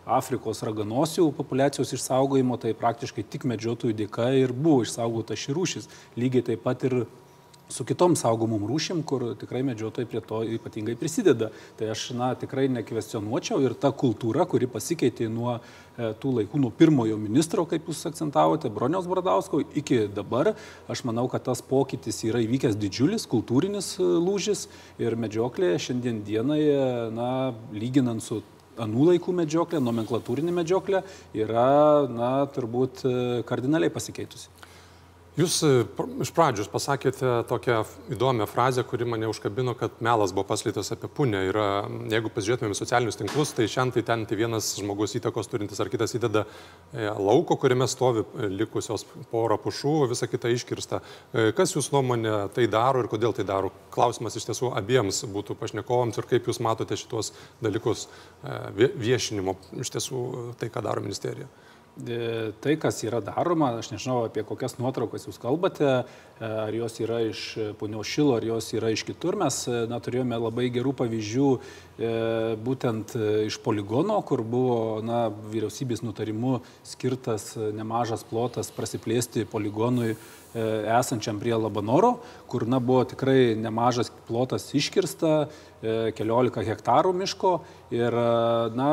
Afrikos 0.06 0.62
raganosių 0.64 1.26
populiacijos 1.36 1.92
išsaugojimo, 1.98 2.56
tai 2.62 2.72
praktiškai 2.78 3.26
tik 3.28 3.44
medžiotojų 3.50 3.98
dėka 3.98 4.30
ir 4.38 4.54
buvo 4.54 4.86
išsaugota 4.86 5.36
ši 5.36 5.56
rūšis. 5.58 5.90
Lygiai 6.16 6.46
taip 6.52 6.62
pat 6.64 6.86
ir 6.88 7.02
su 7.68 7.84
kitom 7.88 8.16
saugomom 8.16 8.64
rūšim, 8.68 9.02
kur 9.06 9.24
tikrai 9.38 9.62
medžiotojai 9.66 10.08
prie 10.08 10.22
to 10.24 10.40
ypatingai 10.56 10.96
prisideda. 10.98 11.50
Tai 11.78 11.90
aš, 11.92 12.10
na, 12.16 12.32
tikrai 12.38 12.68
nekvestionuočiau 12.72 13.60
ir 13.64 13.76
ta 13.78 13.92
kultūra, 13.92 14.46
kuri 14.48 14.68
pasikeitė 14.70 15.28
nuo 15.32 15.58
e, 15.58 16.12
tų 16.20 16.34
laikų, 16.40 16.60
nuo 16.64 16.72
pirmojo 16.74 17.18
ministro, 17.20 17.66
kaip 17.68 17.88
jūs 17.90 18.04
akcentavote, 18.10 18.72
Broniaus 18.72 19.08
Bradausko, 19.10 19.62
iki 19.78 20.06
dabar, 20.12 20.54
aš 20.88 21.04
manau, 21.08 21.28
kad 21.32 21.44
tas 21.48 21.62
pokytis 21.64 22.22
yra 22.28 22.42
įvykęs 22.44 22.78
didžiulis 22.80 23.28
kultūrinis 23.30 23.96
e, 23.98 24.06
lūžis 24.28 24.66
ir 25.02 25.18
medžioklė 25.20 25.74
šiandien 25.82 26.22
dienai, 26.26 26.62
na, 27.14 27.32
lyginant 27.76 28.24
su 28.24 28.42
anų 28.78 29.10
laikų 29.12 29.34
medžioklė, 29.42 29.80
nomenklatūrinė 29.82 30.54
medžioklė 30.60 31.02
yra, 31.36 32.06
na, 32.10 32.30
turbūt 32.54 33.04
e, 33.04 33.16
kardinaliai 33.48 33.92
pasikeitusi. 33.92 34.48
Jūs 35.38 35.60
e, 35.62 35.68
iš 36.24 36.32
pradžios 36.34 36.66
pasakėte 36.66 37.44
tokią 37.46 37.76
įdomią 38.10 38.48
frazę, 38.50 38.82
kuri 38.82 39.06
mane 39.06 39.28
užkabino, 39.30 39.76
kad 39.78 40.00
melas 40.02 40.32
buvo 40.34 40.48
paslytas 40.48 40.90
apie 40.90 41.06
punę. 41.14 41.44
Ir 41.46 41.58
jeigu 42.10 42.32
pasižiūrėtumėm 42.34 42.74
socialinius 42.74 43.20
tinklus, 43.20 43.52
tai 43.54 43.68
šiandien 43.70 44.00
tai 44.00 44.02
ten 44.08 44.24
tai 44.26 44.38
vienas 44.40 44.72
žmogus 44.80 45.14
įtakos 45.20 45.46
turintis 45.52 45.78
ar 45.78 45.92
kitas 45.92 46.16
įdeda 46.18 46.42
e, 46.42 47.06
lauko, 47.06 47.54
kuriame 47.54 47.86
stovi 47.86 48.24
e, 48.24 48.50
likusios 48.64 49.06
pora 49.30 49.60
pušų, 49.62 49.94
visa 50.10 50.26
kita 50.26 50.50
iškirsta. 50.56 51.00
Kas 51.54 51.76
jūs 51.76 51.92
nuomonė 51.94 52.34
tai 52.58 52.66
daro 52.66 53.04
ir 53.04 53.12
kodėl 53.12 53.36
tai 53.36 53.46
daro? 53.46 53.70
Klausimas 53.94 54.34
iš 54.34 54.50
tiesų 54.50 54.72
abiems 54.80 55.22
būtų 55.30 55.54
pašnekovams 55.62 56.18
ir 56.18 56.30
kaip 56.34 56.50
jūs 56.50 56.58
matote 56.66 56.98
šitos 56.98 57.30
dalykus 57.62 58.08
viešinimo, 58.74 59.54
iš 59.78 59.94
tiesų 59.94 60.26
tai, 60.58 60.72
ką 60.74 60.82
daro 60.90 61.06
ministerija. 61.06 61.46
E, 62.06 62.52
tai, 62.60 62.76
kas 62.78 63.00
yra 63.02 63.18
daroma, 63.24 63.72
aš 63.80 63.88
nežinau, 63.90 64.20
apie 64.28 64.44
kokias 64.46 64.76
nuotraukas 64.78 65.24
jūs 65.26 65.40
kalbate, 65.42 65.88
e, 65.88 66.46
ar 66.46 66.70
jos 66.76 66.94
yra 67.02 67.24
iš 67.26 67.40
punios 67.80 68.06
šilo, 68.06 68.36
ar 68.36 68.46
jos 68.46 68.70
yra 68.76 68.92
iš 68.94 69.02
kitur. 69.08 69.34
Mes 69.40 69.64
e, 69.66 69.80
na, 69.90 69.98
turėjome 69.98 70.38
labai 70.38 70.68
gerų 70.74 70.94
pavyzdžių 71.00 71.50
būtent 72.62 73.16
iš 73.48 73.56
poligono, 73.64 74.20
kur 74.22 74.44
buvo 74.46 75.00
na, 75.02 75.24
vyriausybės 75.50 76.04
nutarimu 76.06 76.60
skirtas 76.86 77.56
nemažas 77.74 78.22
plotas 78.22 78.70
prasiplėsti 78.70 79.42
poligonui 79.50 80.12
esančiam 80.54 81.40
prie 81.42 81.56
Labanoro, 81.58 82.20
kur 82.46 82.68
na, 82.70 82.78
buvo 82.78 83.02
tikrai 83.10 83.56
nemažas 83.58 84.12
plotas 84.30 84.70
iškirsta, 84.78 85.48
keliolika 86.14 86.62
hektarų 86.70 87.16
miško 87.18 87.56
ir 87.98 88.14
na, 88.78 88.92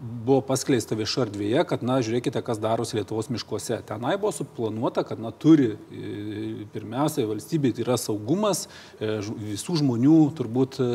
buvo 0.00 0.40
paskleista 0.44 0.96
viešo 0.98 1.24
erdvėje, 1.26 1.62
kad, 1.68 1.82
na, 1.86 1.98
žiūrėkite, 2.04 2.40
kas 2.44 2.60
darosi 2.62 2.98
Lietuvos 2.98 3.30
miškuose. 3.32 3.78
Tenai 3.88 4.16
buvo 4.20 4.32
suplanuota, 4.34 5.04
kad, 5.06 5.20
na, 5.22 5.32
turi 5.32 5.72
e, 5.74 6.66
pirmiausia 6.74 7.26
valstybė 7.28 7.72
tai 7.76 7.84
yra 7.86 7.96
saugumas, 8.00 8.66
e, 9.00 9.18
visų 9.52 9.78
žmonių 9.82 10.18
turbūt 10.36 10.80
e, 10.82 10.88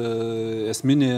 esminė 0.74 1.14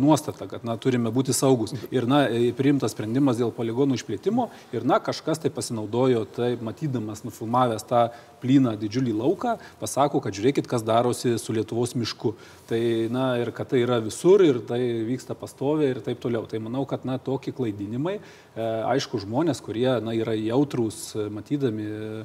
nuostata, 0.00 0.46
kad, 0.50 0.64
na, 0.66 0.76
turime 0.80 1.10
būti 1.12 1.34
saugus. 1.36 1.74
Ir, 1.94 2.06
na, 2.08 2.24
priimtas 2.56 2.94
sprendimas 2.96 3.40
dėl 3.40 3.52
poligonų 3.56 3.98
išplėtimo 3.98 4.48
ir, 4.76 4.86
na, 4.88 5.00
kažkas 5.02 5.42
tai 5.42 5.50
pasinaudojo, 5.54 6.24
tai 6.36 6.54
matydamas, 6.62 7.24
nufilmavęs 7.26 7.86
tą 7.88 8.06
plyną 8.42 8.74
didžiulį 8.80 9.14
lauką, 9.16 9.56
pasako, 9.80 10.20
kad 10.24 10.36
žiūrėkit, 10.36 10.68
kas 10.70 10.84
darosi 10.86 11.34
su 11.40 11.56
Lietuvos 11.56 11.96
mišku. 11.96 12.34
Tai, 12.68 12.80
na, 13.12 13.26
ir 13.40 13.52
kad 13.56 13.72
tai 13.72 13.82
yra 13.84 13.98
visur 14.04 14.44
ir 14.44 14.60
tai 14.68 14.80
vyksta 15.08 15.36
pastoviai 15.38 15.94
ir 15.94 16.02
taip 16.04 16.20
toliau. 16.22 16.44
Tai 16.48 16.60
manau, 16.64 16.84
kad, 16.88 17.06
na, 17.08 17.16
tokie 17.22 17.54
klaidinimai, 17.56 18.18
e, 18.20 18.70
aišku, 18.92 19.20
žmonės, 19.24 19.62
kurie, 19.64 19.88
na, 20.04 20.16
yra 20.16 20.36
jautrus, 20.36 21.10
matydami 21.32 21.86
E, 21.86 22.24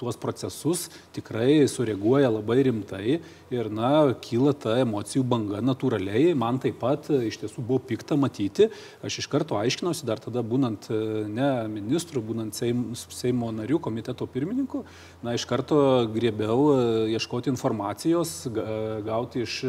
tuos 0.00 0.16
procesus 0.16 0.88
tikrai 1.14 1.68
sureaguoja 1.68 2.30
labai 2.32 2.62
rimtai 2.66 3.20
ir, 3.52 3.68
na, 3.70 4.14
kyla 4.24 4.54
ta 4.56 4.78
emocijų 4.80 5.22
banga 5.28 5.60
natūraliai. 5.62 6.32
Man 6.38 6.58
taip 6.62 6.80
pat 6.80 7.10
e, 7.12 7.20
iš 7.28 7.40
tiesų 7.42 7.62
buvo 7.62 7.82
pikta 7.90 8.16
matyti. 8.18 8.70
Aš 9.06 9.20
iš 9.22 9.28
karto 9.30 9.58
aiškinausi, 9.60 10.06
dar 10.08 10.22
tada 10.22 10.42
būnant 10.46 10.88
e, 10.90 11.00
ne 11.28 11.50
ministru, 11.70 12.24
būnant 12.24 12.56
Seimo, 12.56 12.96
Seimo 12.96 13.52
narių 13.54 13.80
komiteto 13.84 14.26
pirmininku, 14.30 14.84
na, 15.22 15.36
iš 15.36 15.46
karto 15.50 15.80
griebiau 16.10 17.06
ieškoti 17.12 17.52
informacijos, 17.52 18.42
gauti 19.06 19.44
iš 19.44 19.60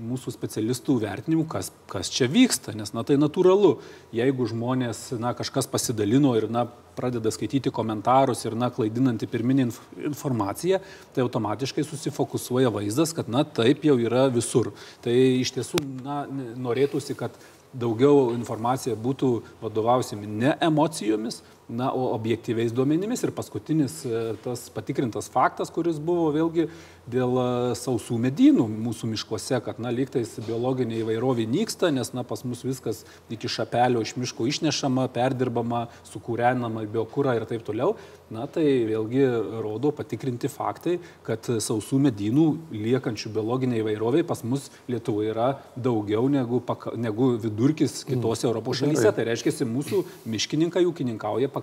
mūsų 0.00 0.32
specialistų 0.34 0.96
vertinimų, 1.02 1.44
kas, 1.50 1.70
kas 1.90 2.10
čia 2.12 2.28
vyksta, 2.30 2.74
nes, 2.76 2.94
na, 2.96 3.04
tai 3.06 3.18
natūralu. 3.20 3.74
Jeigu 4.14 4.46
žmonės, 4.50 5.04
na, 5.20 5.34
kažkas 5.36 5.68
pasidalino 5.70 6.34
ir, 6.38 6.48
na, 6.52 6.64
pradeda 6.96 7.32
skaityti 7.32 7.72
komentarus 7.74 8.44
ir, 8.46 8.56
na, 8.58 8.70
klaidinanti 8.72 9.28
pirminį 9.30 9.66
inf 9.68 9.80
informaciją, 10.12 10.82
tai 11.14 11.24
automatiškai 11.24 11.84
susifokusuoja 11.86 12.72
vaizdas, 12.74 13.14
kad, 13.16 13.30
na, 13.32 13.44
taip 13.44 13.84
jau 13.86 13.98
yra 14.00 14.26
visur. 14.32 14.72
Tai 15.04 15.14
iš 15.14 15.54
tiesų, 15.58 15.82
na, 16.02 16.22
norėtųsi, 16.60 17.16
kad 17.18 17.36
daugiau 17.72 18.32
informacija 18.36 18.96
būtų 19.00 19.32
vadovausimi 19.62 20.28
ne 20.28 20.56
emocijomis, 20.60 21.40
na, 21.72 21.90
o 21.92 22.12
objektyviais 22.14 22.72
duomenimis. 22.72 23.24
Ir 23.24 23.32
paskutinis 23.34 24.02
e, 24.06 24.22
tas 24.44 24.68
patikrintas 24.72 25.30
faktas, 25.32 25.72
kuris 25.72 25.98
buvo 26.02 26.28
vėlgi 26.34 26.68
dėl 27.10 27.38
e, 27.40 27.46
sausų 27.78 28.18
medynų 28.22 28.68
mūsų 28.70 29.10
miškuose, 29.14 29.58
kad, 29.64 29.80
na, 29.82 29.92
lygtais 29.94 30.34
biologinė 30.46 31.00
įvairovė 31.02 31.48
nyksta, 31.50 31.90
nes, 31.94 32.12
na, 32.16 32.26
pas 32.28 32.44
mus 32.46 32.64
viskas 32.66 33.02
iki 33.32 33.50
šapelio 33.50 34.04
iš 34.04 34.14
miško 34.20 34.48
išnešama, 34.52 35.08
perdirbama, 35.14 35.86
sukūrenama 36.12 36.86
biokūra 36.92 37.38
ir 37.38 37.48
taip 37.50 37.64
toliau. 37.66 37.96
Na, 38.32 38.46
tai 38.48 38.64
vėlgi 38.88 39.26
rodo 39.60 39.90
patikrinti 39.92 40.48
faktai, 40.48 40.94
kad 41.26 41.44
sausų 41.60 41.98
medynų 42.06 42.46
liekančių 42.72 43.32
biologinė 43.34 43.82
įvairovė 43.82 44.22
pas 44.24 44.40
mus 44.48 44.70
Lietuvoje 44.88 45.34
yra 45.34 45.48
daugiau 45.76 46.30
negu, 46.32 46.62
negu 46.96 47.28
vidurkis 47.42 48.00
kitose 48.08 48.46
mm. 48.46 48.48
Europos 48.48 48.80
šalyse. 48.80 49.12
Tai 49.12 49.26
reiškia, 49.28 49.68
mūsų 49.68 50.00
miškininkai 50.32 50.84
ūkininkauja 50.88 51.50
pakankamai 51.52 51.61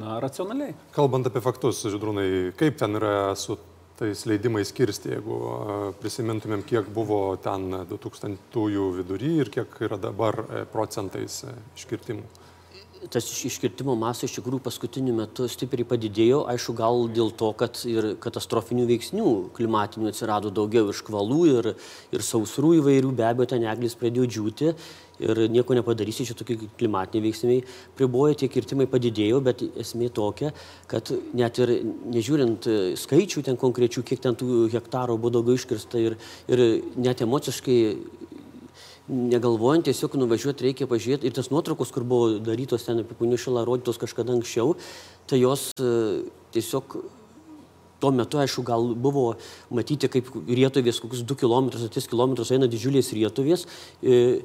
na, 0.00 0.18
racionaliai. 0.22 0.74
Kalbant 0.94 1.26
apie 1.28 1.42
faktus, 1.44 1.84
Židrūnai, 1.90 2.52
kaip 2.58 2.78
ten 2.80 2.98
yra 3.00 3.34
su 3.38 3.58
tais 3.98 4.24
leidimais 4.26 4.72
kirsti, 4.74 5.12
jeigu 5.14 5.36
prisimintumėm, 6.00 6.64
kiek 6.66 6.88
buvo 6.94 7.36
ten 7.42 7.68
2000-ųjų 7.90 8.88
vidury 8.98 9.34
ir 9.44 9.50
kiek 9.54 9.76
yra 9.86 9.98
dabar 10.02 10.40
e, 10.44 10.64
procentais 10.70 11.44
e, 11.46 11.54
iškirtimų? 11.78 12.43
Tas 13.10 13.26
iškirtimo 13.48 13.94
masas 13.98 14.28
iš 14.28 14.38
tikrųjų 14.38 14.62
paskutiniu 14.64 15.14
metu 15.16 15.48
stipriai 15.50 15.86
padidėjo, 15.88 16.44
aišku, 16.52 16.74
gal 16.78 17.08
dėl 17.12 17.32
to, 17.36 17.50
kad 17.58 17.80
ir 17.88 18.14
katastrofinių 18.22 18.86
veiksnių 18.90 19.30
klimatinių 19.56 20.10
atsirado 20.10 20.52
daugiau 20.54 20.90
ir 20.90 20.98
škvalų, 21.00 21.40
ir, 21.52 21.72
ir 22.14 22.24
sausrų 22.24 22.78
įvairių, 22.80 23.14
be 23.16 23.26
abejo, 23.28 23.52
ten 23.54 23.66
eglis 23.70 23.98
pradėjo 24.00 24.30
džiūti 24.36 24.72
ir 25.22 25.44
nieko 25.52 25.76
nepadarysi, 25.78 26.26
čia 26.26 26.34
tokie 26.34 26.56
klimatiniai 26.78 27.28
veiksmai 27.28 27.58
pribojo, 27.98 28.34
tie 28.40 28.48
kirtimai 28.50 28.88
padidėjo, 28.90 29.40
bet 29.46 29.62
esmė 29.84 30.10
tokia, 30.14 30.50
kad 30.90 31.12
net 31.38 31.60
ir 31.62 31.74
nežiūrint 32.16 32.68
skaičių 32.98 33.44
ten 33.46 33.60
konkrečių, 33.60 34.02
kiek 34.06 34.22
ten 34.24 34.38
tų 34.38 34.66
hektarų 34.74 35.18
buvo 35.20 35.36
daugiau 35.38 35.58
iškirsta 35.60 36.02
ir, 36.02 36.18
ir 36.50 36.64
net 36.98 37.22
emociškai 37.22 37.78
negalvojant, 39.08 39.84
tiesiog 39.88 40.16
nuvažiuoti 40.16 40.68
reikia 40.68 40.88
pažiūrėti. 40.88 41.28
Ir 41.28 41.36
tas 41.36 41.50
nuotraukos, 41.52 41.92
kur 41.92 42.06
buvo 42.08 42.38
darytos 42.40 42.86
ten 42.86 43.02
apie 43.02 43.16
Punišilą, 43.18 43.66
rodytos 43.68 44.00
kažkada 44.00 44.32
anksčiau, 44.36 44.76
tai 45.28 45.42
jos 45.42 45.68
e, 45.76 46.24
tiesiog 46.56 46.96
tuo 48.04 48.10
metu, 48.12 48.40
aišku, 48.40 48.64
gal 48.66 48.90
buvo 49.00 49.24
matyti, 49.72 50.10
kaip 50.12 50.28
rietovės, 50.48 51.00
kokius 51.00 51.22
2 51.24 51.38
km, 51.40 51.70
3 51.72 52.10
km 52.10 52.34
eina 52.44 52.68
didžiulės 52.68 53.12
rietovės, 53.16 53.66
e, 54.02 54.42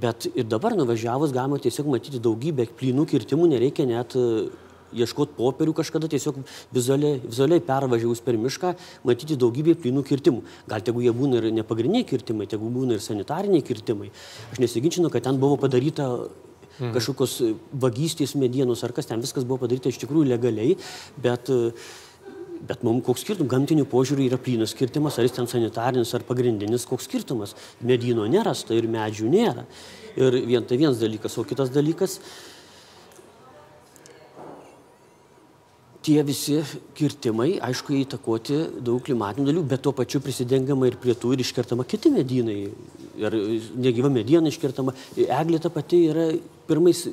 bet 0.00 0.28
ir 0.32 0.48
dabar 0.48 0.76
nuvažiavus 0.76 1.32
galima 1.32 1.60
tiesiog 1.62 1.88
matyti 1.92 2.20
daugybę 2.24 2.66
plynų 2.76 3.06
kirtimų, 3.12 3.52
nereikia 3.54 3.88
net 3.88 4.16
e, 4.16 4.48
ieškoti 4.94 5.36
popierių 5.38 5.74
kažkada, 5.80 6.08
tiesiog 6.12 6.40
vizualiai, 6.74 7.20
vizualiai 7.24 7.64
pervažiavus 7.64 8.22
per 8.24 8.38
mišką, 8.40 8.74
matyti 9.04 9.38
daugybę 9.40 9.76
plynų 9.82 10.04
kirtimų. 10.06 10.44
Gal 10.70 10.86
tegu 10.86 11.04
jie 11.04 11.12
būna 11.14 11.42
ir 11.42 11.50
nepagrindiniai 11.60 12.06
kirtimai, 12.08 12.48
tegu 12.50 12.70
būna 12.70 12.98
ir 12.98 13.04
sanitariniai 13.04 13.66
kirtimai. 13.66 14.10
Aš 14.52 14.62
nesiginčinu, 14.62 15.10
kad 15.12 15.26
ten 15.26 15.40
buvo 15.42 15.58
padaryta 15.60 16.08
Mhm. 16.74 16.90
kažkokios 16.90 17.54
vagystės 17.70 18.34
medienos 18.34 18.82
ar 18.82 18.90
kas 18.92 19.06
ten, 19.06 19.20
viskas 19.22 19.44
buvo 19.46 19.62
padaryta 19.62 19.88
iš 19.88 20.00
tikrųjų 20.02 20.26
legaliai, 20.26 20.76
bet 21.22 21.48
uh, 21.48 21.70
Bet 22.64 22.80
mums 22.86 23.04
koks 23.04 23.20
skirtumas, 23.24 23.50
gamtinių 23.52 23.84
požiūrių 23.92 24.24
yra 24.24 24.38
plynas 24.40 24.72
skirtimas, 24.72 25.18
ar 25.18 25.26
jis 25.26 25.34
ten 25.36 25.48
sanitarinis 25.50 26.14
ar 26.16 26.22
pagrindinis, 26.24 26.86
koks 26.88 27.04
skirtumas. 27.10 27.52
Medyno 27.84 28.24
nerasta 28.30 28.72
ir 28.72 28.88
medžių 28.88 29.28
nėra. 29.28 29.66
Ir 30.16 30.38
vien 30.46 30.64
tai 30.64 30.78
vienas 30.80 31.00
dalykas, 31.02 31.36
o 31.36 31.44
kitas 31.44 31.72
dalykas, 31.74 32.20
tie 36.04 36.20
visi 36.26 36.58
kirtimai, 36.98 37.54
aišku, 37.64 37.94
įtakoti 38.02 38.58
daug 38.84 39.00
klimatinių 39.04 39.48
dalių, 39.48 39.64
bet 39.70 39.84
tuo 39.84 39.94
pačiu 39.96 40.20
prisidengiama 40.24 40.90
ir 40.90 40.98
prie 41.00 41.16
tų 41.16 41.32
ir 41.34 41.44
iškertama 41.44 41.86
kiti 41.88 42.12
medynai. 42.12 42.58
Ir 43.20 43.38
negyva 43.78 44.10
mediena 44.12 44.50
iškertama. 44.50 44.94
Eglė 45.16 45.62
ta 45.62 45.72
pati 45.72 46.04
yra 46.10 46.28
pirmais 46.68 47.06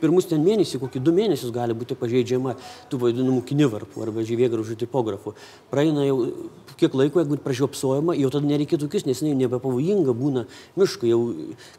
pirmus 0.00 0.28
ten 0.28 0.44
mėnesį, 0.44 0.80
kokį 0.82 1.00
du 1.00 1.14
mėnesius 1.16 1.52
gali 1.54 1.72
būti 1.76 1.96
pažeidžiama 1.98 2.56
tų 2.90 3.00
vadinamų 3.06 3.42
kinivarpų 3.48 4.04
arba 4.04 4.24
žyvėgražų 4.28 4.76
tipografų. 4.82 5.32
Praeina 5.72 6.04
jau 6.04 6.18
kiek 6.76 6.96
laiko, 6.98 7.22
jeigu 7.22 7.40
pražiopsojama, 7.40 8.16
jau 8.20 8.30
tada 8.34 8.48
nereikėtų 8.50 8.90
kis, 8.92 9.06
nes 9.08 9.22
jinai 9.24 9.46
nebepavojinga 9.46 10.12
būna 10.16 10.44
miškai, 10.76 11.12
jau, 11.14 11.20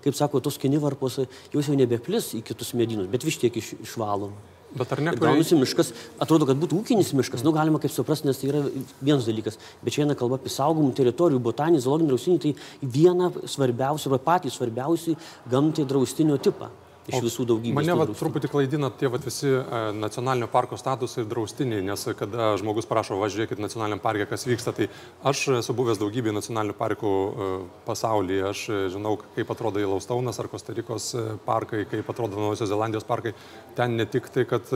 kaip 0.06 0.18
sako, 0.18 0.42
tos 0.42 0.58
kinivarpos 0.62 1.22
jos 1.54 1.70
jau 1.70 1.78
nebeplis 1.78 2.34
į 2.38 2.44
kitus 2.48 2.74
medynus, 2.78 3.10
bet 3.12 3.28
vis 3.28 3.38
tiek 3.42 3.62
iš, 3.62 3.76
išvalom. 3.86 4.34
Bet 4.76 4.92
ar 4.92 5.00
ne? 5.00 5.14
Gaunasi 5.16 5.56
miškas, 5.56 5.94
atrodo, 6.20 6.48
kad 6.50 6.60
būtų 6.60 6.82
ūkinis 6.82 7.14
miškas, 7.16 7.44
nu 7.46 7.54
galima 7.56 7.80
kaip 7.80 7.94
suprasti, 7.94 8.28
nes 8.28 8.40
tai 8.42 8.50
yra 8.52 8.64
vienas 9.00 9.28
dalykas, 9.28 9.56
bet 9.84 9.96
čia 9.96 10.04
eina 10.04 10.18
kalba 10.20 10.42
apie 10.42 10.52
saugomų 10.52 10.92
teritorijų, 10.98 11.40
botaninį, 11.46 11.80
zoologinį 11.86 12.12
draustinį, 12.12 12.42
tai 12.44 12.90
viena 12.98 13.32
svarbiausių 13.48 14.12
arba 14.12 14.20
patys 14.28 14.60
svarbiausi 14.60 15.16
gamtai 15.52 15.88
draustinio 15.88 16.36
tipą 16.44 16.68
iš 17.08 17.24
visų 17.26 17.46
daugybės. 17.52 17.78
Mane 17.78 17.96
va, 18.00 18.08
truputį 18.20 18.50
klaidina 18.52 18.90
tie 19.00 19.10
va, 19.12 19.20
visi 19.24 19.50
uh, 19.50 19.90
nacionalinio 19.96 20.50
parko 20.52 20.80
statusai 20.80 21.24
ir 21.24 21.30
draustiniai, 21.32 21.84
nes 21.86 22.08
kada 22.20 22.54
žmogus 22.62 22.90
prašo, 22.90 23.20
važiuokit 23.22 23.62
nacionaliniam 23.64 24.02
parke, 24.04 24.28
kas 24.30 24.48
vyksta, 24.48 24.74
tai 24.76 24.90
aš 25.28 25.46
esu 25.62 25.76
buvęs 25.78 26.02
daugybė 26.02 26.36
nacionalinių 26.36 26.78
parkų 26.80 27.14
uh, 27.14 27.56
pasaulyje, 27.88 28.44
aš 28.52 28.66
žinau, 28.96 29.16
kaip 29.38 29.56
atrodo 29.56 29.84
Įlaustaunas 29.84 30.40
ar 30.42 30.52
Kostarikos 30.52 31.14
parkai, 31.48 31.86
kaip 31.90 32.12
atrodo 32.12 32.40
Naujosios 32.40 32.72
Zelandijos 32.72 33.08
parkai. 33.08 33.34
Ten 33.78 33.98
ne 34.00 34.06
tik 34.10 34.30
tai, 34.34 34.46
kad 34.50 34.72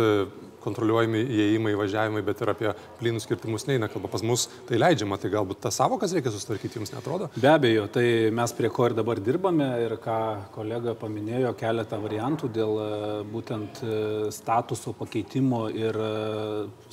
kontroliuojami 0.64 1.22
įėjimai, 1.26 1.74
važiavimai, 1.80 2.24
bet 2.26 2.42
ir 2.44 2.52
apie 2.54 2.72
plynus 3.00 3.28
kirtimus 3.30 3.68
neina 3.70 3.90
kalba. 3.92 4.12
Pas 4.12 4.24
mus 4.26 4.48
tai 4.70 4.80
leidžiama, 4.82 5.20
tai 5.22 5.32
galbūt 5.34 5.62
tas 5.66 5.78
savokas 5.80 6.14
reikia 6.16 6.34
sustarkyti, 6.34 6.80
jums 6.80 6.94
netrodo? 6.94 7.30
Be 7.42 7.50
abejo, 7.52 7.88
tai 7.92 8.06
mes 8.36 8.56
prie 8.58 8.72
ko 8.74 8.90
ir 8.90 8.98
dabar 8.98 9.22
dirbame 9.24 9.70
ir 9.86 9.98
ką 10.02 10.20
kolega 10.56 10.96
paminėjo, 11.00 11.54
keletą 11.60 12.00
variantų 12.02 12.52
dėl 12.56 12.82
e, 12.82 12.90
būtent 13.32 13.84
e, 13.84 14.00
statuso 14.34 14.94
pakeitimo 14.98 15.66
ir 15.74 15.98
e, 15.98 16.12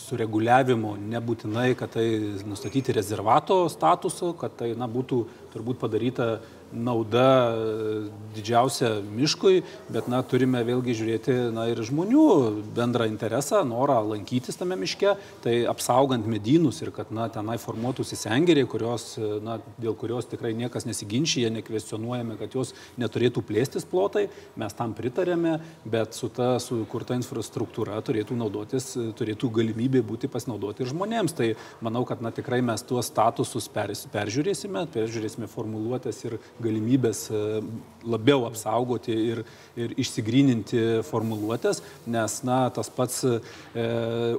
sureguliavimo, 0.01 0.97
nebūtinai, 1.15 1.73
kad 1.79 1.97
tai 1.97 2.07
nustatyti 2.49 2.95
rezervato 2.97 3.65
statuso, 3.73 4.33
kad 4.39 4.57
tai 4.61 4.73
na, 4.79 4.89
būtų 4.91 5.23
turbūt 5.53 5.81
padaryta 5.81 6.39
nauda 6.73 7.55
didžiausia 8.37 8.99
miškui, 9.03 9.63
bet 9.93 10.09
na, 10.11 10.21
turime 10.27 10.61
vėlgi 10.67 10.97
žiūrėti 10.99 11.37
na, 11.55 11.69
ir 11.73 11.81
žmonių 11.85 12.27
bendrą 12.77 13.09
interesą, 13.11 13.63
norą 13.67 13.99
lankytis 14.13 14.59
tame 14.61 14.77
miške, 14.79 15.15
tai 15.45 15.55
apsaugant 15.71 16.27
medynus 16.29 16.83
ir 16.85 16.93
kad 16.95 17.11
na, 17.15 17.29
tenai 17.33 17.59
formuotųsi 17.63 18.19
sengeriai, 18.19 18.69
kurios, 18.69 19.15
na, 19.45 19.59
dėl 19.81 19.97
kurios 19.99 20.29
tikrai 20.31 20.55
niekas 20.59 20.87
nesiginčia, 20.89 21.49
nekvestionuojame, 21.55 22.39
kad 22.41 22.55
jos 22.55 22.75
neturėtų 23.01 23.43
plėstis 23.49 23.87
plotai, 23.89 24.29
mes 24.61 24.77
tam 24.77 24.95
pritarėme, 24.99 25.59
bet 25.89 26.17
su 26.17 26.31
ta 26.33 26.57
sukurta 26.63 27.17
infrastruktūra 27.19 27.99
turėtų 28.05 28.37
naudotis, 28.39 28.93
turėtų 29.19 29.51
galimybė 29.59 30.03
būti 30.07 30.31
pasinaudoti 30.31 30.85
ir 30.85 30.93
žmonėms. 30.93 31.37
Tai 31.39 31.51
manau, 31.85 32.05
kad 32.09 32.23
na, 32.25 32.33
tikrai 32.35 32.61
mes 32.65 32.85
tuos 32.87 33.11
statusus 33.11 33.69
per, 33.73 33.95
peržiūrėsime, 34.13 34.85
peržiūrėsime 34.95 35.49
formuluotės 35.51 36.25
ir 36.27 36.39
galimybės 36.63 37.29
e, 37.31 37.61
labiau 38.09 38.47
apsaugoti 38.49 39.13
ir, 39.13 39.43
ir 39.79 39.95
išsigryninti 39.99 41.03
formuluotės, 41.09 41.83
nes 42.11 42.39
na, 42.47 42.61
tas 42.75 42.91
pats 42.95 43.25
e, 43.27 43.39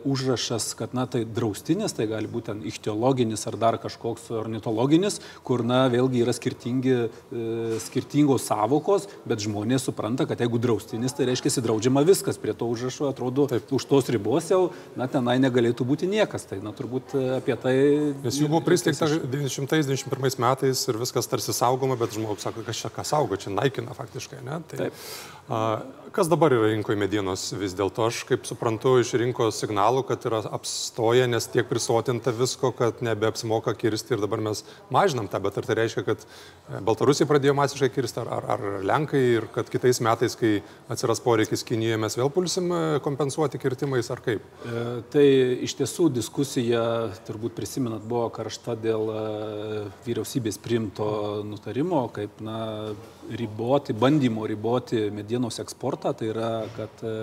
užrašas, 0.08 0.72
kad 0.80 0.96
na, 0.98 1.06
tai 1.12 1.26
draustinis, 1.28 1.94
tai 1.96 2.08
gali 2.10 2.30
būti 2.32 2.56
ichtiologinis 2.70 3.46
ar 3.50 3.58
dar 3.60 3.80
kažkoks 3.82 4.30
ornitologinis, 4.40 5.20
kur 5.48 5.64
na, 5.68 5.84
vėlgi 5.92 6.24
yra 6.24 6.36
skirtingi, 6.36 6.96
e, 7.10 7.80
skirtingos 7.84 8.48
savokos, 8.50 9.10
bet 9.30 9.44
žmonės 9.44 9.90
supranta, 9.90 10.28
kad 10.30 10.42
jeigu 10.42 10.62
draustinis, 10.62 11.16
tai 11.16 11.30
reiškia 11.30 11.64
draudžiama 11.64 12.04
viskas, 12.08 12.40
prie 12.42 12.56
to 12.56 12.70
užrašo 12.72 13.10
atrodo, 13.10 13.48
Taip. 13.52 13.72
už 13.76 13.86
tos 13.90 14.10
ribos 14.14 14.50
jau 14.52 14.70
na, 14.98 15.10
tenai 15.12 15.38
negalėtų 15.42 15.86
būti 15.88 16.10
niekas. 16.10 16.48
Tai 16.50 16.62
na, 16.64 16.74
turbūt 16.76 17.16
e, 17.18 17.26
apie 17.40 17.56
tai... 17.60 17.76
Nes 18.24 18.40
jų 18.40 18.50
buvo 18.52 18.64
pristeigta 18.66 19.10
1991 19.10 20.40
metais 20.42 20.86
ir 20.90 21.00
viskas 21.02 21.30
tarsi 21.30 21.56
saugoma, 21.56 21.98
bet 22.00 22.09
žmogus 22.16 22.46
sako, 22.48 22.64
kas 22.68 22.82
čia 22.82 22.92
ką 22.94 23.06
saugo, 23.08 23.38
čia 23.40 23.54
naikina 23.54 23.96
faktiškai. 23.98 24.42
Ne? 24.46 24.60
Tai, 24.70 24.80
Taip. 24.86 25.04
a, 25.50 25.62
kas 26.12 26.30
dabar 26.30 26.54
yra 26.54 26.70
rinkoje 26.72 26.98
medienos 27.00 27.44
vis 27.60 27.74
dėlto? 27.78 28.06
Aš 28.10 28.22
kaip 28.30 28.46
suprantu 28.48 28.96
iš 29.02 29.12
rinkos 29.20 29.60
signalų, 29.62 30.04
kad 30.10 30.26
yra 30.30 30.42
apstoję, 30.56 31.28
nes 31.30 31.48
tiek 31.52 31.68
prisotinta 31.70 32.34
visko, 32.36 32.72
kad 32.76 33.04
nebeapsimoka 33.06 33.74
kirsti 33.78 34.16
ir 34.16 34.24
dabar 34.24 34.42
mes 34.44 34.64
mažinam 34.94 35.30
tą, 35.30 35.42
bet 35.44 35.60
ar 35.60 35.68
tai 35.68 35.78
reiškia, 35.80 36.04
kad 36.08 36.24
e, 36.26 36.82
Baltarusija 36.86 37.28
pradėjo 37.30 37.56
masiškai 37.60 37.92
kirsti, 37.94 38.24
ar, 38.24 38.32
ar, 38.40 38.48
ar 38.56 38.66
Lenkai 38.90 39.22
ir 39.36 39.50
kad 39.54 39.70
kitais 39.72 40.02
metais, 40.06 40.38
kai 40.40 40.60
atsiras 40.92 41.22
poreikis 41.26 41.66
Kinijoje, 41.68 42.00
mes 42.02 42.18
vėl 42.20 42.34
pulsim 42.34 42.72
e, 42.74 42.82
kompensuoti 43.06 43.62
kirtimais 43.62 44.10
ar 44.14 44.24
kaip? 44.26 44.46
E, 44.66 44.86
tai 45.14 45.28
iš 45.68 45.78
tiesų 45.82 46.10
diskusija, 46.16 46.84
turbūt 47.30 47.58
prisimenat, 47.60 48.08
buvo 48.08 48.28
karšta 48.34 48.78
dėl 48.80 49.14
e, 49.14 49.22
vyriausybės 50.08 50.62
priimto 50.64 51.10
nutarimo 51.46 52.08
kaip 52.16 52.42
na, 52.46 52.60
riboti, 53.30 53.94
bandymo 53.94 54.46
riboti 54.48 55.10
medienos 55.14 55.60
eksportą, 55.62 55.99
tai 56.04 56.30
yra, 56.32 56.50
kad 56.76 57.04
e, 57.04 57.14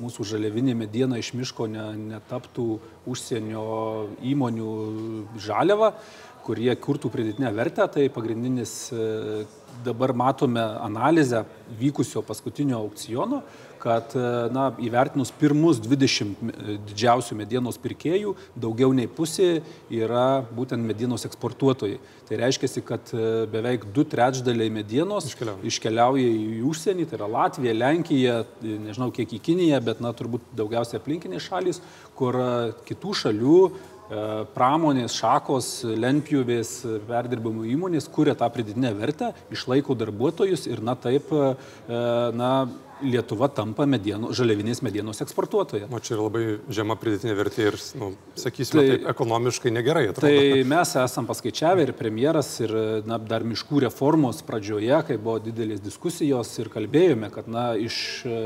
mūsų 0.00 0.26
žaliavinė 0.32 0.74
mediena 0.78 1.18
iš 1.20 1.32
miško 1.36 1.68
ne, 1.70 1.84
netaptų 2.14 2.66
užsienio 3.12 3.64
įmonių 4.32 4.72
žaliava, 5.42 5.92
kurie 6.42 6.72
kurtų 6.74 7.10
pridėtinę 7.12 7.52
vertę, 7.54 7.86
tai 7.92 8.08
pagrindinis 8.12 8.72
e, 8.94 9.44
dabar 9.84 10.14
matome 10.16 10.62
analizę 10.62 11.44
vykusio 11.78 12.22
paskutinio 12.26 12.80
aukciono, 12.80 13.42
kad 13.82 14.14
e, 14.14 14.22
na, 14.54 14.68
įvertinus 14.82 15.32
pirmus 15.34 15.80
20 15.82 16.38
didžiausių 16.86 17.36
medienos 17.40 17.78
pirkėjų, 17.82 18.34
daugiau 18.62 18.92
nei 18.94 19.08
pusė 19.10 19.62
yra 19.90 20.42
būtent 20.54 20.84
medienos 20.86 21.26
eksportuotojai. 21.26 21.98
Tai 22.28 22.38
reiškia, 22.38 22.70
kad 22.86 23.10
e, 23.16 23.30
beveik 23.50 23.88
du 23.94 24.06
trečdaliai 24.08 24.70
medienos 24.72 25.26
iškeliauja. 25.32 25.64
iškeliauja 25.66 26.28
į 26.30 26.60
užsienį, 26.70 27.08
tai 27.10 27.18
yra 27.18 27.30
Latvija, 27.30 27.74
Lenkija, 27.74 28.36
nežinau 28.62 29.10
kiek 29.14 29.34
į 29.34 29.40
Kiniją, 29.50 29.82
bet 29.84 30.04
na, 30.04 30.14
turbūt 30.14 30.52
daugiausiai 30.58 31.00
aplinkiniai 31.00 31.42
šalis, 31.42 31.82
kur 32.18 32.38
e, 32.38 32.52
kitų 32.90 33.18
šalių 33.24 33.64
pramonės 34.52 35.14
šakos, 35.16 35.66
lentpjūvės, 35.88 36.72
perdirbamų 37.08 37.62
įmonės 37.72 38.10
kuria 38.12 38.34
tą 38.36 38.50
pridėtinę 38.52 38.90
vertę, 38.98 39.30
išlaiko 39.54 39.96
darbuotojus 39.96 40.66
ir 40.68 40.82
na 40.84 40.92
taip, 41.00 41.30
na, 41.88 42.50
Lietuva 43.02 43.48
tampa 43.52 43.86
medienų, 43.88 44.30
žaliavinės 44.36 44.82
medienos 44.84 45.22
eksportuotoja. 45.24 45.88
O 45.90 46.00
čia 46.02 46.14
yra 46.16 46.26
labai 46.26 46.42
žema 46.72 46.96
pridėtinė 47.00 47.34
vertė 47.38 47.66
ir, 47.70 47.78
nu, 47.98 48.12
sakysime, 48.38 48.78
tai, 48.78 48.96
taip, 48.96 49.06
ekonomiškai 49.12 49.72
negerai 49.74 50.04
atrodo. 50.10 50.30
Tai 50.30 50.62
mes 50.72 50.94
esam 51.02 51.28
paskaičiavę 51.28 51.86
ir 51.86 51.92
premjeras, 51.98 52.50
ir 52.62 52.74
na, 53.08 53.18
dar 53.18 53.46
miškų 53.48 53.82
reformos 53.86 54.42
pradžioje, 54.46 54.94
kai 55.08 55.18
buvo 55.18 55.38
didelės 55.42 55.82
diskusijos 55.82 56.52
ir 56.62 56.70
kalbėjome, 56.72 57.30
kad 57.34 57.50
na, 57.50 57.64
iš 57.78 57.96
e, 58.28 58.36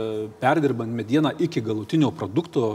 perdirbant 0.40 0.92
medieną 0.96 1.34
iki 1.42 1.62
galutinio 1.64 2.12
produkto 2.16 2.66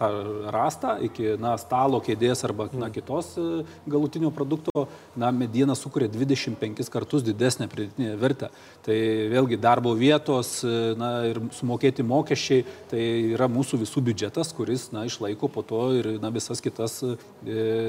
tą 0.00 0.10
rastą, 0.54 0.96
iki 1.06 1.36
na, 1.40 1.54
stalo 1.60 2.02
kėdės 2.04 2.44
arba 2.48 2.68
na, 2.74 2.90
kitos 2.94 3.34
e, 3.38 3.62
galutinio 3.90 4.32
produkto, 4.34 4.88
na, 5.18 5.30
mediena 5.34 5.76
sukuria 5.78 6.10
25 6.12 6.84
kartus 6.92 7.26
didesnę 7.26 7.68
pridėtinę 7.70 8.16
vertę. 8.20 8.50
Tai 8.86 8.98
vėlgi 9.32 9.60
darbo 9.60 9.94
vietos, 9.98 10.58
e, 10.64 10.94
na, 10.98 11.12
ir 11.32 11.40
sumokėti 11.54 12.04
mokesčiai, 12.06 12.64
tai 12.90 13.02
yra 13.34 13.48
mūsų 13.50 13.82
visų 13.82 14.02
biudžetas, 14.08 14.52
kuris 14.56 14.88
na, 14.94 15.04
išlaiko 15.08 15.50
po 15.52 15.64
to 15.66 15.82
ir 15.98 16.10
na, 16.22 16.30
visas 16.34 16.62
kitas 16.64 16.98
e, 17.04 17.14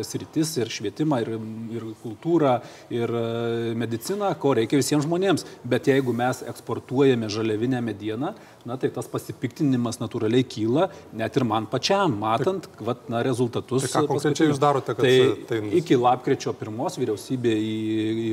sritis, 0.06 0.56
ir 0.60 0.71
švietimą, 0.73 1.21
ir, 1.23 1.34
ir 1.75 1.88
kultūrą, 2.04 2.58
ir 2.93 3.13
e, 3.21 3.73
mediciną, 3.80 4.32
ko 4.39 4.54
reikia 4.60 4.80
visiems 4.82 5.08
žmonėms. 5.08 5.45
Bet 5.69 5.89
jeigu 5.91 6.13
mes 6.15 6.43
eksportuojame 6.49 7.30
žaliavinę 7.32 7.82
medieną, 7.86 8.34
na, 8.67 8.78
tai 8.80 8.91
tas 8.93 9.08
pasipiktinimas 9.10 10.02
natūraliai 10.02 10.45
kyla, 10.47 10.89
net 11.17 11.38
ir 11.39 11.45
man 11.47 11.67
pačiam, 11.71 12.15
matant 12.19 12.67
tai, 12.67 12.88
vat, 12.91 13.06
na, 13.12 13.23
rezultatus. 13.25 13.88
Tai 13.88 14.04
ką 14.04 14.13
konkrečiai 14.13 14.52
jūs 14.52 14.62
darote, 14.62 14.95
kad 14.95 15.06
tai, 15.06 15.45
tai... 15.49 15.62
Iki 15.80 15.99
lapkričio 15.99 16.54
pirmos 16.60 16.99
vyriausybė 16.99 17.56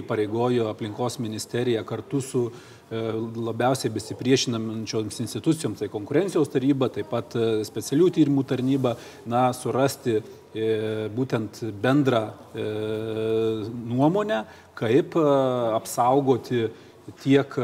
įpareigojo 0.01 0.71
aplinkos 0.73 1.21
ministeriją 1.23 1.85
kartu 1.87 2.23
su 2.25 2.47
E, 2.51 2.76
labiausiai 2.91 3.91
besipriešinančioms 3.91 5.19
institucijoms, 5.25 5.81
tai 5.81 5.89
konkurencijos 5.91 6.51
taryba, 6.53 6.87
taip 6.95 7.11
pat 7.11 7.35
e, 7.35 7.65
specialių 7.67 8.11
tyrimų 8.15 8.45
tarnyba, 8.47 8.95
na, 9.27 9.49
surasti 9.57 10.21
e, 10.21 10.23
būtent 11.15 11.65
bendrą 11.83 12.29
nuomonę, 13.87 14.45
kaip 14.79 15.17
apsaugoti 15.19 16.69
tiek 17.23 17.55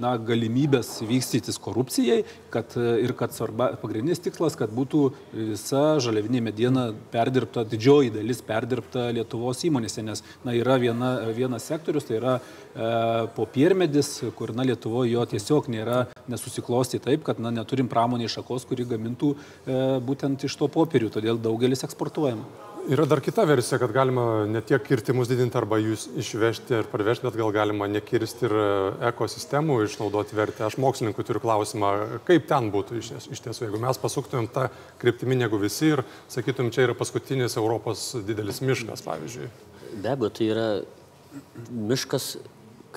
na, 0.00 0.14
galimybės 0.16 0.90
vykstytis 1.06 1.58
korupcijai, 1.62 2.22
kad 2.52 2.74
ir 2.76 3.12
kad 3.18 3.34
svarba, 3.36 3.70
pagrindinis 3.80 4.22
tikslas, 4.24 4.56
kad 4.58 4.72
būtų 4.74 5.02
visa 5.34 5.82
žaliavinė 6.02 6.42
mediena 6.48 6.88
perdirbta, 7.12 7.66
didžioji 7.68 8.12
dalis 8.14 8.40
perdirbta 8.44 9.08
Lietuvos 9.14 9.64
įmonėse, 9.68 10.04
nes 10.06 10.24
na, 10.46 10.54
yra 10.56 10.78
viena, 10.80 11.12
vienas 11.36 11.68
sektorius, 11.68 12.08
tai 12.08 12.18
yra 12.20 12.36
e, 12.38 12.92
popiermedis, 13.36 14.14
kur 14.38 14.54
na, 14.56 14.66
Lietuvoje 14.68 15.12
jo 15.12 15.26
tiesiog 15.34 15.68
nėra 15.72 16.04
nesusiklosti 16.30 17.02
taip, 17.04 17.26
kad 17.28 17.42
na, 17.42 17.52
neturim 17.54 17.90
pramonės 17.90 18.38
šakos, 18.38 18.66
kuri 18.68 18.88
gamintų 18.88 19.34
e, 19.34 19.82
būtent 20.04 20.48
iš 20.48 20.58
to 20.60 20.70
popierių, 20.72 21.12
todėl 21.18 21.40
daugelis 21.42 21.84
eksportuojama. 21.88 22.67
Yra 22.88 23.04
dar 23.04 23.20
kita 23.20 23.44
versija, 23.44 23.76
kad 23.76 23.92
galima 23.92 24.46
ne 24.48 24.62
tiek 24.64 24.80
kirtimus 24.80 25.28
didinti 25.28 25.58
arba 25.60 25.76
jūs 25.76 26.06
išvežti 26.22 26.72
ir 26.72 26.86
parvežti, 26.88 27.26
bet 27.26 27.34
gal 27.36 27.50
galima 27.52 27.84
nekirsti 27.84 28.46
ir 28.48 28.54
e, 28.56 28.68
ekosistemų 29.10 29.74
išnaudoti 29.84 30.38
vertę. 30.38 30.62
Aš 30.64 30.78
mokslininkų 30.80 31.26
turiu 31.28 31.42
klausimą, 31.42 31.90
kaip 32.24 32.46
ten 32.48 32.70
būtų 32.72 32.96
iš, 33.02 33.10
iš 33.28 33.42
tiesų, 33.44 33.66
jeigu 33.66 33.80
mes 33.82 34.00
pasuktumėm 34.00 34.48
tą 34.54 34.70
kryptimį 35.02 35.36
negu 35.42 35.60
visi 35.60 35.90
ir 35.98 36.02
sakytum, 36.32 36.70
čia 36.72 36.86
yra 36.86 36.94
paskutinis 36.96 37.58
Europos 37.60 38.06
didelis 38.24 38.62
miškas, 38.64 39.04
pavyzdžiui. 39.04 39.50
Be 39.98 40.14
abejo, 40.14 40.32
tai 40.40 40.48
yra 40.54 40.66
miškas 41.92 42.30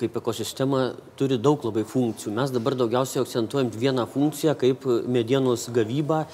kaip 0.00 0.16
ekosistema 0.22 0.86
turi 1.20 1.36
daug 1.36 1.68
labai 1.68 1.84
funkcijų. 1.84 2.32
Mes 2.40 2.56
dabar 2.56 2.80
daugiausiai 2.80 3.26
akcentuojam 3.26 3.68
vieną 3.76 4.08
funkciją 4.08 4.56
kaip 4.56 4.88
medienos 5.04 5.68
gavybą 5.68 6.24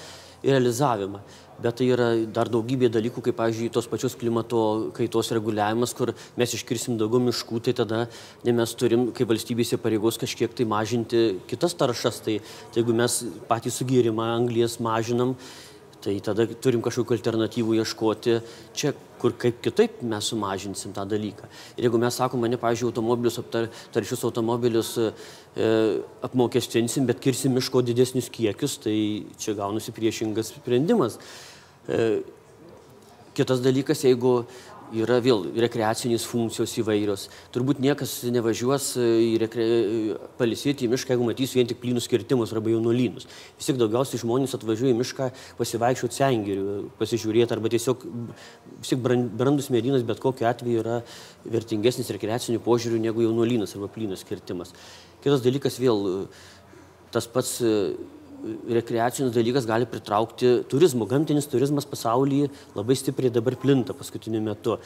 ir 0.47 0.55
realizavimą 0.55 1.27
bet 1.63 1.79
tai 1.81 1.89
yra 1.93 2.09
dar 2.35 2.51
daugybė 2.53 2.91
dalykų, 2.95 3.23
kaip, 3.29 3.37
pavyzdžiui, 3.39 3.71
tos 3.75 3.89
pačios 3.91 4.17
klimato 4.19 4.63
kaitos 4.97 5.33
reguliavimas, 5.35 5.95
kur 5.99 6.15
mes 6.39 6.55
iškirsim 6.55 6.99
daugiau 7.01 7.23
miškų, 7.29 7.63
tai 7.67 7.75
tada 7.81 8.03
ne 8.47 8.55
mes 8.61 8.75
turim, 8.79 9.09
kaip 9.17 9.31
valstybėse 9.31 9.81
pareigos, 9.83 10.21
kažkiek 10.21 10.55
tai 10.55 10.69
mažinti 10.69 11.25
kitas 11.51 11.77
taršas. 11.79 12.23
Tai, 12.27 12.39
tai 12.73 12.83
jeigu 12.83 12.97
mes 12.97 13.21
patį 13.51 13.75
sugėrimą 13.75 14.29
anglies 14.37 14.79
mažinam, 14.85 15.35
tai 16.05 16.15
tada 16.25 16.47
turim 16.63 16.83
kažkokių 16.85 17.17
alternatyvų 17.17 17.79
ieškoti 17.81 18.39
čia, 18.77 18.93
kur 19.19 19.35
kaip 19.39 19.59
kitaip 19.65 19.99
mes 20.07 20.31
sumažinsim 20.31 20.95
tą 20.95 21.03
dalyką. 21.09 21.49
Ir 21.77 21.89
jeigu 21.89 21.99
mes 21.99 22.19
sakome, 22.21 22.51
ne, 22.51 22.59
pavyzdžiui, 22.61 22.93
automobilius, 22.93 23.39
aptar, 23.43 23.67
taršius 23.95 24.23
automobilius 24.29 24.93
e, 25.03 25.11
apmokestinsim, 26.29 27.09
bet 27.09 27.23
kirsim 27.25 27.57
miško 27.59 27.83
didesnius 27.87 28.31
kiekius, 28.31 28.79
tai 28.85 28.97
čia 29.43 29.57
gaunasi 29.59 29.95
priešingas 29.97 30.55
sprendimas. 30.55 31.19
E, 31.89 32.21
kitas 33.39 33.63
dalykas, 33.63 34.03
jeigu 34.07 34.43
yra 34.97 35.19
vėl 35.25 35.47
rekreacinės 35.65 36.25
funkcijos 36.29 36.73
įvairios. 36.83 37.27
Turbūt 37.55 37.81
niekas 37.83 38.13
nevažiuos 38.33 38.91
e, 39.01 39.07
į 39.27 39.31
rekre... 39.43 39.67
palisėti 40.41 40.87
į 40.87 40.91
mišką, 40.93 41.15
jeigu 41.15 41.29
matys 41.29 41.55
vien 41.57 41.69
tik 41.69 41.81
plynus 41.83 42.09
kirtimus 42.11 42.53
arba 42.57 42.73
jaunolynus. 42.73 43.29
Vis 43.59 43.71
tik 43.71 43.81
daugiausiai 43.81 44.23
žmonės 44.23 44.57
atvažiuoja 44.59 44.95
į 44.95 44.99
mišką 44.99 45.31
pasivaikščioti 45.61 46.19
sengirių, 46.21 46.77
pasižiūrėti 47.01 47.57
arba 47.57 47.73
tiesiog 47.75 48.05
vis 48.79 48.93
tik 48.93 49.03
brandus 49.05 49.71
medinas 49.75 50.07
bet 50.09 50.23
kokiu 50.23 50.49
atveju 50.51 50.85
yra 50.85 51.01
vertingesnis 51.49 52.13
rekreacinių 52.17 52.63
požiūrių 52.65 53.03
negu 53.09 53.27
jaunolynas 53.27 53.77
arba 53.77 53.91
plynus 53.93 54.25
kirtimas. 54.29 54.75
Kitas 55.25 55.45
dalykas 55.45 55.81
vėl 55.83 56.29
tas 57.15 57.27
pats 57.31 57.59
rekreacinis 58.79 59.33
dalykas 59.35 59.67
gali 59.67 59.87
pritraukti 59.87 60.65
turizmo. 60.71 61.07
Gamtinis 61.07 61.49
turizmas 61.51 61.87
pasaulyje 61.89 62.51
labai 62.77 62.97
stipriai 62.97 63.33
dabar 63.35 63.57
plinta 63.57 63.97
paskutiniu 63.97 64.43
metu. 64.43 64.79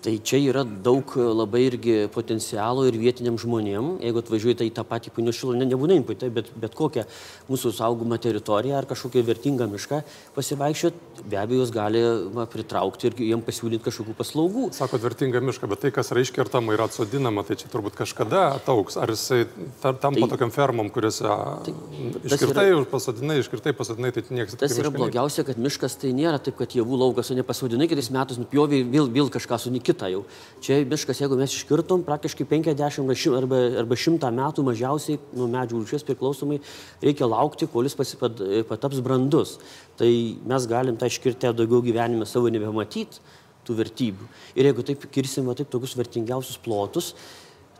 Tai 0.00 0.14
čia 0.24 0.38
yra 0.48 0.62
daug 0.64 1.12
labai 1.12 1.66
irgi 1.66 1.94
potencialo 2.08 2.86
ir 2.88 2.96
vietiniam 2.96 3.34
žmonėm, 3.36 3.98
jeigu 4.00 4.22
atvažiuojate 4.22 4.64
į 4.64 4.72
tą 4.78 4.84
patį 4.88 5.10
punios 5.12 5.36
šilą, 5.36 5.58
ne, 5.60 5.66
nebūna 5.68 5.98
imputai, 5.98 6.30
bet, 6.32 6.48
bet 6.56 6.72
kokią 6.78 7.04
mūsų 7.50 7.74
saugomą 7.76 8.16
teritoriją 8.16 8.78
ar 8.78 8.88
kažkokią 8.88 9.20
vertingą 9.28 9.66
mišką 9.68 9.98
pasivaikščioti, 10.32 11.24
be 11.28 11.36
abejo, 11.36 11.66
jūs 11.66 11.72
gali 11.74 12.00
va, 12.32 12.46
pritraukti 12.48 13.10
ir 13.10 13.18
jiems 13.26 13.44
pasiūlyti 13.44 13.84
kažkokių 13.90 14.14
paslaugų. 14.16 14.64
Sakot, 14.78 15.02
vertingą 15.04 15.42
mišką, 15.44 15.68
bet 15.68 15.84
tai, 15.84 15.92
kas 15.92 16.14
yra 16.14 16.24
iškertama 16.24 16.72
ir 16.78 16.84
atsodinama, 16.86 17.44
tai 17.44 17.58
čia 17.60 17.68
turbūt 17.68 18.00
kažkada 18.00 18.46
atauks. 18.56 18.96
Ar 18.96 19.12
jisai 19.12 19.42
tampa 19.82 20.14
tai, 20.16 20.30
tokiam 20.32 20.54
fermom, 20.54 20.88
kuriuose 20.94 21.28
tai, 21.68 21.76
iškirtai 22.24 22.66
yra, 22.70 22.86
pasodinai, 22.88 23.36
iškirtai 23.44 23.76
pasodinai, 23.76 24.14
tai 24.16 24.24
niekas. 24.32 24.56
Tas 24.64 24.78
yra 24.80 24.94
blogiausia, 24.96 25.44
kad 25.44 25.60
miškas 25.60 26.00
tai 26.00 26.16
nėra 26.16 26.40
taip, 26.40 26.56
kad 26.62 26.72
javų 26.80 27.04
laukas, 27.04 27.34
o 27.34 27.36
ne 27.36 27.44
pasodinai, 27.44 27.90
kitais 27.92 28.08
metais 28.14 28.40
nupjovė 28.40 28.80
vėl, 28.88 29.12
vėl 29.12 29.28
kažką 29.36 29.60
sunikė 29.66 29.89
kitą 29.90 30.08
jau. 30.12 30.22
Čia 30.64 30.80
miškas, 30.88 31.20
jeigu 31.20 31.36
mes 31.40 31.52
iškirtom, 31.58 32.06
praktiškai 32.06 32.46
50 32.48 33.36
arba, 33.36 33.60
arba 33.82 33.98
100 33.98 34.30
metų 34.38 34.64
mažiausiai 34.70 35.20
nuo 35.36 35.50
medžių 35.50 35.82
rūšies 35.82 36.06
priklausomai 36.08 36.60
reikia 37.02 37.28
laukti, 37.28 37.68
kol 37.70 37.88
jis 37.88 37.98
pasipad, 37.98 38.40
pataps 38.70 39.02
brandus. 39.04 39.58
Tai 40.00 40.10
mes 40.54 40.70
galim 40.70 40.96
tą 41.00 41.10
iškirtę 41.10 41.52
daugiau 41.58 41.82
gyvenime 41.84 42.28
savo 42.28 42.48
nebematyti 42.52 43.20
tų 43.66 43.76
vertybių. 43.82 44.28
Ir 44.56 44.70
jeigu 44.70 44.86
taip 44.86 45.06
kirsime 45.12 45.54
taip 45.58 45.70
tokius 45.72 45.96
vertingiausius 45.98 46.60
plotus, 46.64 47.12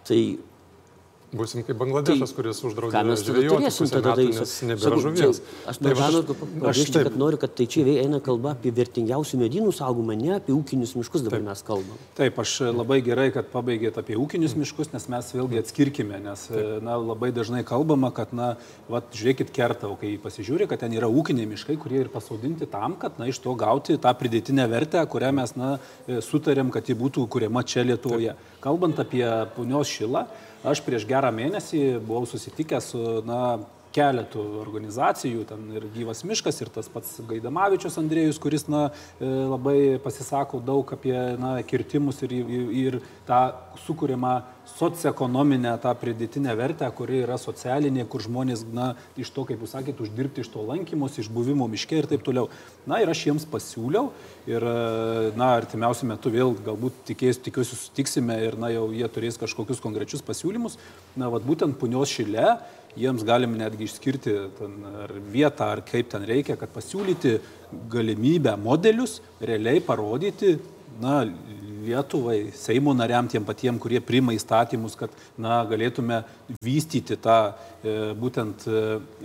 tai 0.07 0.21
Būsim 1.31 1.63
kaip 1.63 1.79
Bangladešas, 1.79 2.33
tai, 2.33 2.35
kuris 2.35 2.59
uždraudė 2.67 3.15
žvejoti 3.21 3.69
pusę 3.71 3.93
tada, 3.95 4.15
metų, 4.19 4.33
nes 4.35 4.55
nebėra 4.67 4.97
žuvies. 4.99 5.39
Aš 5.71 5.77
tai 5.79 5.93
pabrėžti, 5.95 7.03
kad 7.07 7.19
noriu, 7.21 7.39
kad 7.39 7.53
tai 7.55 7.67
čia 7.71 7.85
eina 8.03 8.19
kalba 8.19 8.57
apie 8.57 8.73
vertingiausių 8.75 9.39
medynų 9.45 9.71
saugumą, 9.77 10.17
ne 10.19 10.33
apie 10.41 10.51
ūkinius 10.57 10.97
miškus 10.99 11.23
dabar 11.23 11.39
taip. 11.39 11.47
mes 11.47 11.63
kalbam. 11.69 12.01
Taip, 12.19 12.41
aš 12.43 12.57
labai 12.75 12.99
gerai, 13.07 13.29
kad 13.37 13.47
pabaigėt 13.53 14.01
apie 14.03 14.19
ūkinius 14.19 14.57
miškus, 14.59 14.91
nes 14.91 15.07
mes 15.15 15.31
vėlgi 15.37 15.63
atskirkime, 15.63 16.19
nes 16.27 16.49
na, 16.83 16.99
labai 16.99 17.31
dažnai 17.37 17.63
kalbama, 17.69 18.11
kad, 18.17 18.35
na, 18.35 18.57
vat, 18.91 19.15
žiūrėkit 19.15 19.55
kertą, 19.55 19.95
o 19.95 20.01
kai 20.03 20.17
pasižiūrė, 20.19 20.67
kad 20.67 20.83
ten 20.83 20.99
yra 20.99 21.07
ūkiniai 21.07 21.47
miškai, 21.55 21.79
kurie 21.79 22.03
ir 22.03 22.11
pasodinti 22.11 22.67
tam, 22.75 22.99
kad, 22.99 23.23
na, 23.23 23.31
iš 23.31 23.39
to 23.47 23.55
gauti 23.55 24.01
tą 24.03 24.17
pridėtinę 24.19 24.67
vertę, 24.75 25.07
kurią 25.07 25.31
mes, 25.39 25.55
na, 25.55 25.77
sutarėm, 26.11 26.75
kad 26.75 26.91
ji 26.91 26.99
būtų 26.99 27.31
kuriama 27.31 27.63
čia 27.63 27.87
Lietuvoje. 27.87 28.35
Taip. 28.35 28.63
Kalbant 28.67 28.99
apie 28.99 29.23
punios 29.55 29.89
šilą, 29.89 30.27
Aš 30.61 30.83
prieš 30.85 31.07
gerą 31.09 31.20
mėnesį 31.29 32.01
buvau 32.01 32.25
susitikęs 32.25 32.89
su 32.95 33.03
na, 33.29 33.59
keletų 33.95 34.43
organizacijų, 34.61 35.45
ten 35.49 35.67
ir 35.75 35.87
gyvas 35.95 36.23
miškas, 36.27 36.61
ir 36.63 36.71
tas 36.73 36.89
pats 36.93 37.19
Gaidamavičius 37.27 37.99
Andrėjus, 38.01 38.39
kuris 38.43 38.67
na, 38.71 38.89
e, 39.19 39.27
labai 39.27 39.99
pasisako 40.03 40.63
daug 40.65 40.91
apie 40.95 41.15
na, 41.41 41.57
kirtimus 41.67 42.23
ir, 42.27 42.35
ir, 42.35 43.01
tą 43.27 43.41
sukūrimą 43.87 44.41
socioekonominę 44.71 45.73
tą 45.83 45.93
pridėtinę 45.99 46.55
vertę, 46.59 46.87
kuri 46.95 47.23
yra 47.25 47.37
socialinė, 47.41 48.05
kur 48.11 48.23
žmonės, 48.23 48.63
na, 48.75 48.93
iš 49.19 49.33
to, 49.35 49.45
kaip 49.49 49.63
jūs 49.63 49.75
sakėte, 49.75 50.05
uždirbti 50.05 50.45
iš 50.45 50.51
to 50.53 50.63
lankymus, 50.67 51.19
iš 51.19 51.31
buvimo 51.33 51.67
miške 51.71 51.99
ir 51.99 52.09
taip 52.11 52.23
toliau. 52.27 52.49
Na 52.89 53.01
ir 53.03 53.11
aš 53.11 53.25
jiems 53.27 53.47
pasiūliau 53.51 54.11
ir, 54.51 54.67
na, 55.39 55.53
artimiausiu 55.59 56.09
metu 56.11 56.33
vėl 56.33 56.55
galbūt 56.67 57.03
tikės, 57.11 57.41
tikiuosi 57.43 57.79
sutiksime 57.79 58.39
ir, 58.47 58.59
na, 58.61 58.71
jau 58.75 58.89
jie 58.95 59.09
turės 59.11 59.41
kažkokius 59.41 59.83
konkrečius 59.83 60.25
pasiūlymus. 60.27 60.79
Na, 61.19 61.33
vad 61.33 61.47
būtent 61.47 61.79
punios 61.81 62.13
šile 62.15 62.61
jiems 62.99 63.25
galim 63.27 63.55
netgi 63.59 63.87
išskirti 63.87 64.35
ar 65.05 65.15
vietą, 65.33 65.71
ar 65.77 65.83
kaip 65.87 66.11
ten 66.11 66.27
reikia, 66.27 66.57
kad 66.59 66.73
pasiūlyti 66.75 67.37
galimybę 67.91 68.57
modelius, 68.59 69.21
realiai 69.41 69.83
parodyti, 69.85 70.57
na, 71.01 71.23
Lietuvai, 71.91 72.51
Seimo 72.55 72.93
nariam, 72.95 73.27
tiem 73.27 73.45
patiem, 73.47 73.79
kurie 73.83 74.01
priima 74.05 74.35
įstatymus, 74.37 74.95
kad 74.99 75.15
na, 75.41 75.61
galėtume 75.67 76.23
vystyti 76.63 77.17
tą 77.19 77.39
e, 77.51 77.95
būtent 78.19 78.67
e, 78.71 78.83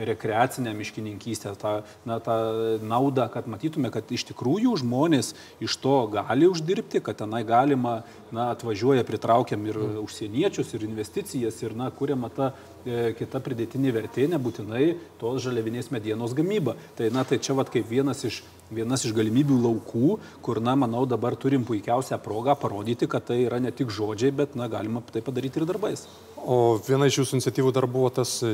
rekreacinę 0.10 0.74
miškininkystę, 0.78 1.54
tą, 1.62 1.76
na, 2.10 2.18
tą 2.24 2.38
naudą, 2.82 3.28
kad 3.34 3.50
matytume, 3.52 3.92
kad 3.94 4.10
iš 4.10 4.26
tikrųjų 4.32 4.80
žmonės 4.82 5.34
iš 5.64 5.78
to 5.84 5.96
gali 6.14 6.50
uždirbti, 6.50 7.04
kad 7.06 7.22
tenai 7.22 7.44
galima, 7.46 8.00
na, 8.34 8.50
atvažiuoja, 8.56 9.06
pritraukiam 9.08 9.66
ir 9.70 9.80
užsieniečius, 10.02 10.74
ir 10.74 10.88
investicijas, 10.90 11.62
ir, 11.64 11.78
na, 11.78 11.92
kuriama 11.94 12.32
ta 12.34 12.52
e, 12.82 13.14
kita 13.20 13.44
pridėtinė 13.46 13.94
vertė, 14.00 14.30
nebūtinai 14.34 14.96
tos 15.22 15.44
žaliavinės 15.46 15.92
medienos 15.94 16.34
gamyba. 16.38 16.80
Tai, 16.98 17.14
na, 17.14 17.28
tai 17.28 17.42
čia 17.44 17.58
vad 17.58 17.70
kaip 17.74 17.86
vienas 17.92 18.26
iš 18.26 18.42
vienas 18.74 19.06
iš 19.06 19.14
galimybių 19.16 19.58
laukų, 19.66 20.16
kur, 20.46 20.62
na, 20.64 20.76
manau, 20.80 21.06
dabar 21.10 21.38
turim 21.38 21.66
puikiausią 21.68 22.20
progą 22.24 22.56
parodyti, 22.60 23.10
kad 23.10 23.28
tai 23.28 23.44
yra 23.46 23.60
ne 23.62 23.74
tik 23.76 23.94
žodžiai, 23.94 24.34
bet, 24.36 24.56
na, 24.56 24.70
galima 24.72 25.04
tai 25.12 25.22
padaryti 25.26 25.62
ir 25.62 25.70
darbais. 25.70 26.08
O 26.46 26.78
viena 26.86 27.08
iš 27.10 27.18
jūsų 27.22 27.40
iniciatyvų 27.40 27.72
dar 27.74 27.88
buvo 27.90 28.12
tas 28.14 28.38
e, 28.46 28.52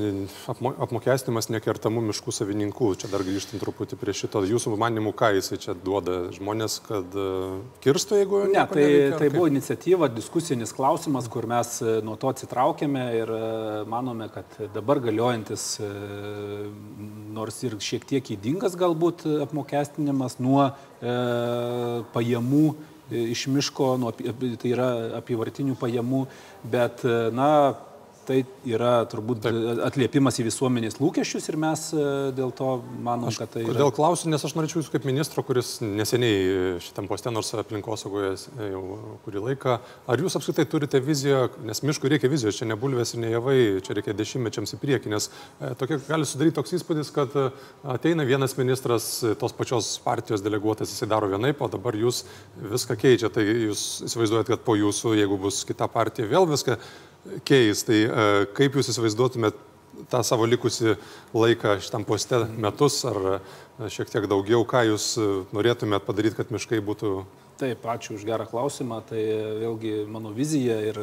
apmokestinimas 0.47 1.49
nekertamų 1.51 2.05
miškų 2.07 2.31
savininkų. 2.37 2.91
Čia 3.01 3.09
dar 3.11 3.23
grįžtant 3.27 3.59
truputį 3.59 3.97
prie 3.99 4.13
šito. 4.15 4.43
Jūsų 4.47 4.77
manimų, 4.79 5.11
ką 5.19 5.33
jisai 5.35 5.59
čia 5.59 5.75
duoda 5.75 6.29
žmonės, 6.31 6.77
kad 6.85 7.17
e, 7.19 7.25
kirstų, 7.83 8.21
jeigu... 8.21 8.43
Ne, 8.53 8.63
tai, 8.71 8.85
neveikia, 8.85 9.17
tai 9.19 9.27
buvo 9.33 9.49
iniciatyva, 9.51 10.07
diskusinis 10.15 10.71
klausimas, 10.77 11.27
kur 11.31 11.49
mes 11.51 11.73
e, 11.83 11.97
nuo 12.05 12.15
to 12.21 12.31
atsitraukėme 12.31 13.03
ir 13.17 13.33
manome, 13.91 14.29
kad 14.31 14.55
dabar 14.71 15.01
galiojantis, 15.03 15.65
nors 17.35 17.59
ir 17.67 17.75
šiek 17.83 18.07
tiek 18.07 18.31
įdingas 18.37 18.77
galbūt 18.79 19.25
apmokestinimas 19.49 20.39
nuo 20.39 20.69
e, 20.69 20.71
pajamų 22.15 22.65
iš 23.11 23.45
miško, 23.51 23.93
nuo, 24.01 24.11
tai 24.15 24.71
yra 24.71 24.89
apivartinių 25.19 25.75
pajamų, 25.79 26.25
bet, 26.71 27.03
na, 27.35 27.51
tai 28.27 28.41
yra 28.67 28.91
turbūt 29.09 29.41
Taip. 29.43 29.57
atliepimas 29.87 30.37
į 30.41 30.45
visuomenės 30.47 30.99
lūkesčius 31.01 31.49
ir 31.51 31.57
mes 31.61 31.83
e, 31.95 32.03
dėl 32.37 32.53
to 32.55 32.69
manom, 33.03 33.29
aš, 33.31 33.39
kad 33.41 33.51
tai... 33.55 33.63
Kodėl 33.67 33.89
yra... 33.89 33.95
klausiu, 33.95 34.29
nes 34.31 34.45
aš 34.47 34.55
norėčiau 34.57 34.81
jūsų 34.81 34.93
kaip 34.93 35.07
ministro, 35.09 35.43
kuris 35.45 35.73
neseniai 35.83 36.77
šitam 36.83 37.09
postė, 37.09 37.33
nors 37.33 37.51
aplinkosaugoje 37.57 38.33
jau 38.71 38.83
kurį 39.25 39.43
laiką, 39.49 39.77
ar 40.11 40.23
jūs 40.23 40.37
apskritai 40.39 40.67
turite 40.69 41.01
viziją, 41.03 41.43
nes 41.67 41.83
miškų 41.85 42.13
reikia 42.15 42.31
vizijos, 42.31 42.59
čia 42.59 42.69
ne 42.69 42.77
bulvės 42.79 43.15
ir 43.15 43.23
ne 43.25 43.33
javai, 43.33 43.57
čia 43.85 43.97
reikia 43.97 44.15
dešimtmečiams 44.17 44.75
į 44.77 44.81
priekį, 44.81 45.13
nes 45.15 45.29
e, 45.29 45.73
tokia 45.79 45.99
gali 46.07 46.29
sudaryti 46.29 46.57
toks 46.59 46.77
įspūdis, 46.79 47.13
kad 47.15 47.37
e, 47.37 47.47
ateina 47.95 48.27
vienas 48.27 48.57
ministras, 48.59 49.11
tos 49.41 49.55
pačios 49.57 49.93
partijos 50.05 50.45
deleguotas, 50.45 50.93
jisai 50.93 51.09
daro 51.11 51.29
vienaip, 51.31 51.61
o 51.61 51.71
dabar 51.71 51.97
jūs 51.97 52.23
viską 52.71 52.97
keičia, 53.01 53.31
tai 53.33 53.45
jūs 53.47 53.85
įsivaizduojat, 54.07 54.51
kad 54.53 54.65
po 54.65 54.77
jūsų, 54.79 55.15
jeigu 55.19 55.39
bus 55.41 55.63
kita 55.67 55.87
partija, 55.91 56.29
vėl 56.29 56.49
viską 56.49 56.77
keis. 57.45 57.83
Tai 57.87 57.97
e, 57.97 58.29
kaip 58.57 58.77
jūs 58.77 58.91
įsivaizduotumėt 58.93 59.59
tą 60.11 60.23
savo 60.25 60.47
likusi 60.49 60.95
laiką 61.35 61.77
šitam 61.83 62.07
poste 62.07 62.43
metus 62.57 63.01
ar 63.09 63.21
e, 63.35 63.37
šiek 63.91 64.11
tiek 64.11 64.27
daugiau, 64.31 64.65
ką 64.67 64.85
jūs 64.91 65.13
e, 65.19 65.29
norėtumėt 65.55 66.07
padaryti, 66.07 66.39
kad 66.41 66.53
miškai 66.53 66.81
būtų 66.85 67.21
Taip, 67.61 67.83
ačiū 67.85 68.15
už 68.17 68.23
gerą 68.25 68.47
klausimą. 68.49 69.03
Tai 69.05 69.19
vėlgi 69.61 70.07
mano 70.09 70.31
vizija 70.33 70.79
ir 70.81 70.97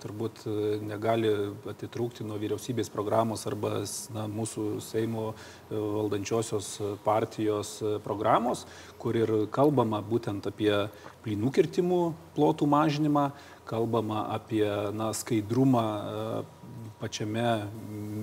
turbūt 0.00 0.46
negali 0.80 1.28
atitrūkti 1.68 2.24
nuo 2.24 2.38
vyriausybės 2.40 2.88
programos 2.88 3.44
arba 3.50 3.82
na, 4.16 4.24
mūsų 4.24 4.78
Seimo 4.80 5.34
valdančiosios 5.68 6.70
partijos 7.04 7.74
programos, 8.06 8.64
kur 8.96 9.20
ir 9.20 9.34
kalbama 9.52 10.00
būtent 10.00 10.48
apie 10.48 10.72
plynų 11.26 11.52
kirtimų 11.52 12.00
plotų 12.38 12.70
mažinimą, 12.72 13.28
kalbama 13.68 14.26
apie 14.34 14.66
na, 14.96 15.12
skaidrumą 15.16 15.84
e, 15.84 16.28
pačiame 16.98 17.46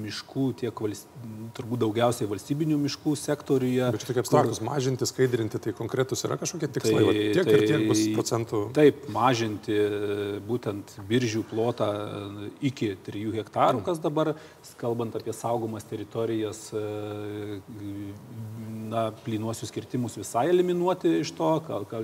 miškų, 0.06 0.46
tiek 0.60 0.82
valst... 0.84 1.10
turbūt 1.56 1.80
daugiausiai 1.86 2.28
valstybinių 2.30 2.78
miškų 2.84 3.14
sektoriuje. 3.20 3.88
Bet 3.96 4.04
čia 4.04 4.10
tokie 4.10 4.22
abstraktus, 4.26 4.60
kur... 4.60 4.68
mažinti, 4.68 5.08
skaidrinti, 5.08 5.62
tai 5.64 5.74
konkretus 5.78 6.26
yra 6.28 6.38
kažkokie 6.42 6.70
tikslai, 6.76 7.00
tai, 7.00 7.06
va, 7.08 7.14
tiek 7.38 7.48
tai, 7.48 7.56
ir 7.56 7.66
tiek 7.70 7.86
bus 7.90 8.04
procentų. 8.18 8.62
Taip, 8.76 9.06
mažinti 9.16 9.78
e, 9.80 10.26
būtent 10.50 10.98
biržių 11.10 11.46
plotą 11.52 11.90
e, 11.96 12.50
iki 12.72 12.92
3 13.08 13.40
hektarų, 13.40 13.86
kas 13.88 14.02
dabar, 14.04 14.34
kalbant 14.82 15.16
apie 15.18 15.34
saugomas 15.36 15.88
teritorijas, 15.88 16.68
na, 18.90 19.10
plynuosius 19.26 19.72
kirtimus 19.74 20.18
visai 20.20 20.48
eliminuoti 20.52 21.20
iš 21.22 21.32
to, 21.38 21.50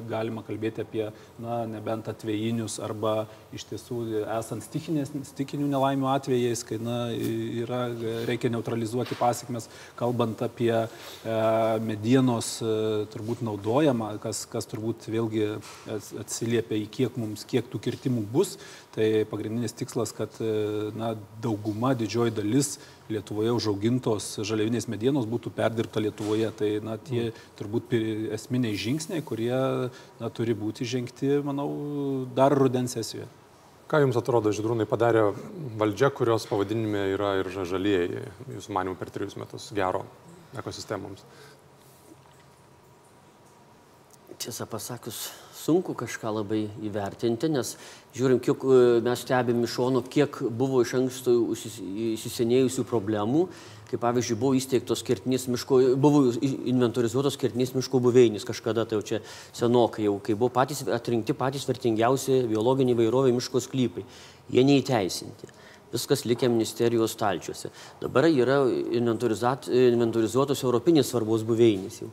galima 0.09 0.43
kalbėti 0.45 0.83
apie, 0.83 1.05
na, 1.41 1.61
nebent 1.69 2.09
atvejinius 2.11 2.79
arba 2.83 3.25
iš 3.55 3.65
tiesų 3.69 3.99
esant 4.37 4.65
stikinių 4.65 5.69
nelaimių 5.71 6.09
atvejais, 6.11 6.63
kai, 6.67 6.79
na, 6.81 6.99
yra, 7.63 7.83
reikia 8.29 8.51
neutralizuoti 8.53 9.17
pasiekmes, 9.19 9.69
kalbant 9.99 10.41
apie 10.45 10.71
e, 10.73 10.85
medienos 11.85 12.53
e, 12.63 12.75
turbūt 13.13 13.43
naudojamą, 13.47 14.13
kas, 14.23 14.45
kas 14.51 14.69
turbūt 14.71 15.09
vėlgi 15.11 15.47
atsiliepia 16.21 16.79
į 16.79 16.87
kiek 16.99 17.19
mums, 17.21 17.45
kiek 17.47 17.67
tų 17.71 17.81
kirtimų 17.87 18.25
bus, 18.31 18.57
tai 18.95 19.23
pagrindinis 19.29 19.75
tikslas, 19.77 20.15
kad, 20.15 20.35
e, 20.43 20.89
na, 20.97 21.13
dauguma, 21.43 21.95
didžioji 21.97 22.35
dalis 22.41 22.75
Lietuvoje 23.11 23.51
užaugintos 23.55 24.29
žaliavinės 24.47 24.87
medienos 24.91 25.27
būtų 25.29 25.51
perdirbta 25.55 26.01
Lietuvoje. 26.03 26.49
Tai 26.57 26.71
na, 26.85 26.97
tie 26.97 27.29
turbūt 27.59 27.93
esminiai 28.37 28.79
žingsniai, 28.79 29.23
kurie 29.25 29.53
na, 30.21 30.31
turi 30.33 30.55
būti 30.57 30.87
žengti, 30.87 31.37
manau, 31.45 31.69
dar 32.35 32.55
rudens 32.57 32.97
sesijoje. 32.97 33.29
Ką 33.91 33.99
Jums 33.99 34.15
atrodo, 34.15 34.53
Židrūnai 34.55 34.85
padarė 34.87 35.33
valdžia, 35.75 36.07
kurios 36.15 36.45
pavadinime 36.47 37.09
yra 37.11 37.33
ir 37.41 37.49
žalieji, 37.51 38.21
Jūsų 38.55 38.75
manimų 38.77 38.95
per 38.95 39.11
trijus 39.11 39.35
metus 39.35 39.65
gero 39.75 40.05
ekosistemoms? 40.55 41.25
Tiesą 44.41 44.65
pasakius, 44.65 45.25
sunku 45.53 45.93
kažką 45.93 46.31
labai 46.39 46.63
įvertinti, 46.87 47.51
nes 47.51 47.75
žiūrim, 48.15 48.39
kiek 48.43 48.63
e, 48.65 48.79
mes 49.05 49.21
stebėm 49.23 49.63
iš 49.65 49.75
šono, 49.77 50.01
kiek 50.11 50.41
buvo 50.57 50.81
iš 50.85 50.95
anksto 50.99 51.35
įsisenėjusių 52.13 52.85
problemų, 52.89 53.45
kaip 53.91 54.01
pavyzdžiui 54.03 54.37
buvo 54.39 54.55
įsteigtos 54.55 55.03
kertinės 55.07 55.47
miško, 55.51 55.79
buvo 55.99 56.23
inventorizuotos 56.41 57.37
kertinės 57.39 57.73
miško 57.75 57.99
buveinės 58.03 58.47
kažkada, 58.47 58.85
tai 58.87 58.99
jau 58.99 59.07
čia 59.07 59.21
senokai 59.55 60.05
jau, 60.07 60.17
kai 60.23 60.35
buvo 60.35 60.51
patys 60.55 60.85
atrinkti 60.87 61.35
patys 61.37 61.67
vertingiausi 61.67 62.45
biologiniai 62.51 62.99
vairovė 62.99 63.33
miško 63.35 63.63
sklypai. 63.67 64.05
Jie 64.51 64.63
neįteisinti 64.67 65.57
viskas 65.91 66.23
likę 66.23 66.47
ministerijos 66.47 67.11
stalčiuose. 67.17 67.71
Dabar 67.99 68.27
yra 68.29 68.61
inventorizuotos 68.95 70.63
europinės 70.63 71.11
svarbos 71.11 71.43
buveinės 71.47 72.01
jau. 72.03 72.11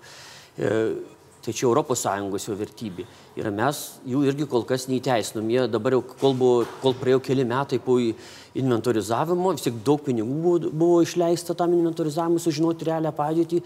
Tai 1.49 1.55
čia 1.57 1.71
ES 1.73 2.45
jo 2.45 2.55
vertybė. 2.61 3.05
Ir 3.41 3.47
mes 3.57 3.79
jų 4.05 4.19
irgi 4.29 4.45
kol 4.53 4.67
kas 4.69 4.83
neįteisinom. 4.91 5.47
Jie 5.49 5.63
dabar 5.73 5.95
jau, 5.97 6.03
kol, 6.21 6.35
buvo, 6.37 6.67
kol 6.83 6.93
praėjo 6.93 7.23
keli 7.25 7.47
metai 7.49 7.79
po 7.81 7.97
inventorizavimo, 7.97 9.55
vis 9.57 9.65
tiek 9.65 9.79
daug 9.87 10.03
pinigų 10.05 10.35
buvo, 10.45 10.73
buvo 10.83 10.99
išleista 11.07 11.57
tam 11.57 11.73
inventorizavimui, 11.73 12.43
sužinoti 12.45 12.91
realią 12.91 13.15
padėtį. 13.17 13.63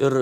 Ir 0.00 0.16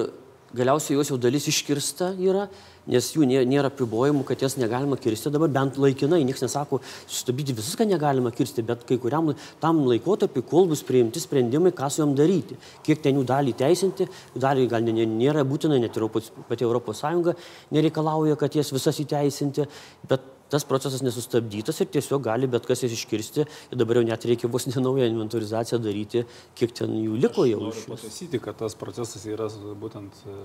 galiausiai 0.58 0.98
jos 0.98 1.12
jau 1.12 1.20
dalis 1.22 1.46
iškirsta 1.52 2.16
yra 2.18 2.48
nes 2.90 3.10
jų 3.14 3.26
nėra 3.28 3.70
apribojimų, 3.70 4.24
kad 4.28 4.42
jas 4.44 4.58
negalima 4.60 4.98
kirsti. 5.00 5.32
Dabar, 5.34 5.52
bent 5.52 5.78
laikinai, 5.80 6.20
niekas 6.26 6.44
nesako, 6.44 6.80
sustabdyti 7.06 7.56
viską 7.56 7.86
negalima 7.88 8.32
kirsti, 8.34 8.64
bet 8.66 8.84
kai 8.88 8.98
kuriam 9.02 9.32
tam 9.62 9.84
laikotarpiu, 9.88 10.44
kol 10.50 10.68
bus 10.70 10.84
priimti 10.86 11.22
sprendimai, 11.22 11.72
ką 11.76 11.90
su 11.90 12.02
jom 12.02 12.14
daryti, 12.18 12.58
kiek 12.84 13.02
ten 13.04 13.18
jų 13.18 13.24
dalį 13.30 13.56
teisinti, 13.64 14.08
dalį 14.36 14.68
gal 14.72 14.84
nėra 14.84 15.46
būtina, 15.48 15.80
net 15.80 15.96
ir 15.96 16.08
pati 16.48 16.72
Sąjunga 16.94 17.34
nereikalauja, 17.74 18.36
kad 18.38 18.54
jas 18.54 18.70
visas 18.72 19.00
įteisinti, 19.02 19.66
bet 20.08 20.33
tas 20.52 20.64
procesas 20.68 21.02
nesustabdytas 21.02 21.80
ir 21.80 21.90
tiesiog 21.94 22.24
gali 22.24 22.48
bet 22.50 22.66
kas 22.68 22.84
jas 22.84 22.94
iškirsti 22.94 23.44
ir 23.44 23.78
dabar 23.80 24.00
jau 24.00 24.04
net 24.06 24.26
reikia 24.28 24.50
vos 24.50 24.66
ne 24.68 24.82
naują 24.82 25.08
inventorizaciją 25.10 25.80
daryti, 25.82 26.24
kiek 26.58 26.74
ten 26.76 26.92
jų 26.98 27.18
liko 27.24 27.46
jau. 27.48 27.60
Noriu 27.68 27.86
pataisyti, 27.94 28.40
kad 28.44 28.58
tas 28.60 28.76
procesas 28.78 29.24
yra 29.30 29.48
būtent 29.80 30.20
e, 30.28 30.36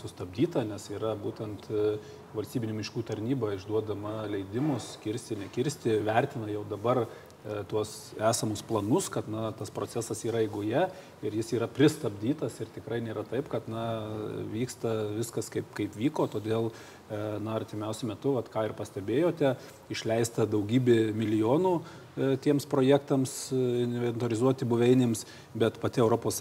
sustabdyta, 0.00 0.64
nes 0.68 0.88
yra 0.94 1.14
būtent 1.18 1.68
e, 1.70 1.96
valstybinių 2.36 2.78
miškų 2.80 3.04
tarnyba 3.10 3.52
išduodama 3.58 4.22
leidimus 4.32 4.96
kirsti, 5.04 5.36
nekirsti, 5.44 5.98
vertina 6.06 6.48
jau 6.52 6.64
dabar 6.68 7.04
tuos 7.70 8.12
esamus 8.22 8.62
planus, 8.62 9.08
kad 9.10 9.26
na, 9.30 9.48
tas 9.58 9.70
procesas 9.74 10.20
yra 10.28 10.42
eigoje 10.44 10.84
ir 11.26 11.36
jis 11.38 11.52
yra 11.56 11.66
pristabdytas 11.70 12.60
ir 12.62 12.70
tikrai 12.74 13.00
nėra 13.02 13.24
taip, 13.26 13.48
kad 13.50 13.66
na, 13.70 13.86
vyksta 14.52 14.92
viskas 15.16 15.50
kaip, 15.50 15.66
kaip 15.74 15.96
vyko, 15.98 16.28
todėl 16.30 16.70
e, 16.70 17.18
na, 17.42 17.56
artimiausiu 17.56 18.10
metu, 18.12 18.36
at, 18.38 18.50
ką 18.52 18.68
ir 18.68 18.76
pastebėjote, 18.78 19.56
išleista 19.90 20.46
daugybė 20.46 21.00
milijonų 21.18 21.80
E, 22.12 22.34
tiems 22.44 22.66
projektams 22.68 23.30
e, 23.56 23.58
inventorizuoti 23.86 24.66
buveinėms, 24.68 25.22
bet 25.56 25.78
pati 25.80 26.02
ES 26.04 26.40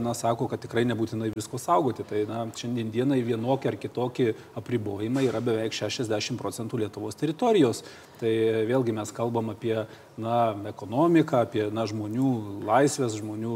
na, 0.00 0.14
sako, 0.16 0.46
kad 0.48 0.62
tikrai 0.62 0.86
nebūtinai 0.88 1.28
visko 1.34 1.60
saugoti. 1.60 2.06
Tai 2.08 2.22
na, 2.24 2.46
šiandien 2.56 2.88
dienai 2.90 3.20
vienokie 3.20 3.68
ar 3.68 3.76
kitokie 3.76 4.32
apribojimai 4.56 5.26
yra 5.28 5.42
beveik 5.44 5.76
60 5.76 6.40
procentų 6.40 6.80
Lietuvos 6.80 7.20
teritorijos. 7.20 7.84
Tai 8.20 8.30
vėlgi 8.68 8.92
mes 8.92 9.10
kalbam 9.16 9.48
apie 9.54 9.74
na, 10.20 10.52
ekonomiką, 10.68 11.38
apie 11.46 11.62
na, 11.72 11.86
žmonių 11.88 12.32
laisvės, 12.68 13.16
žmonių 13.16 13.54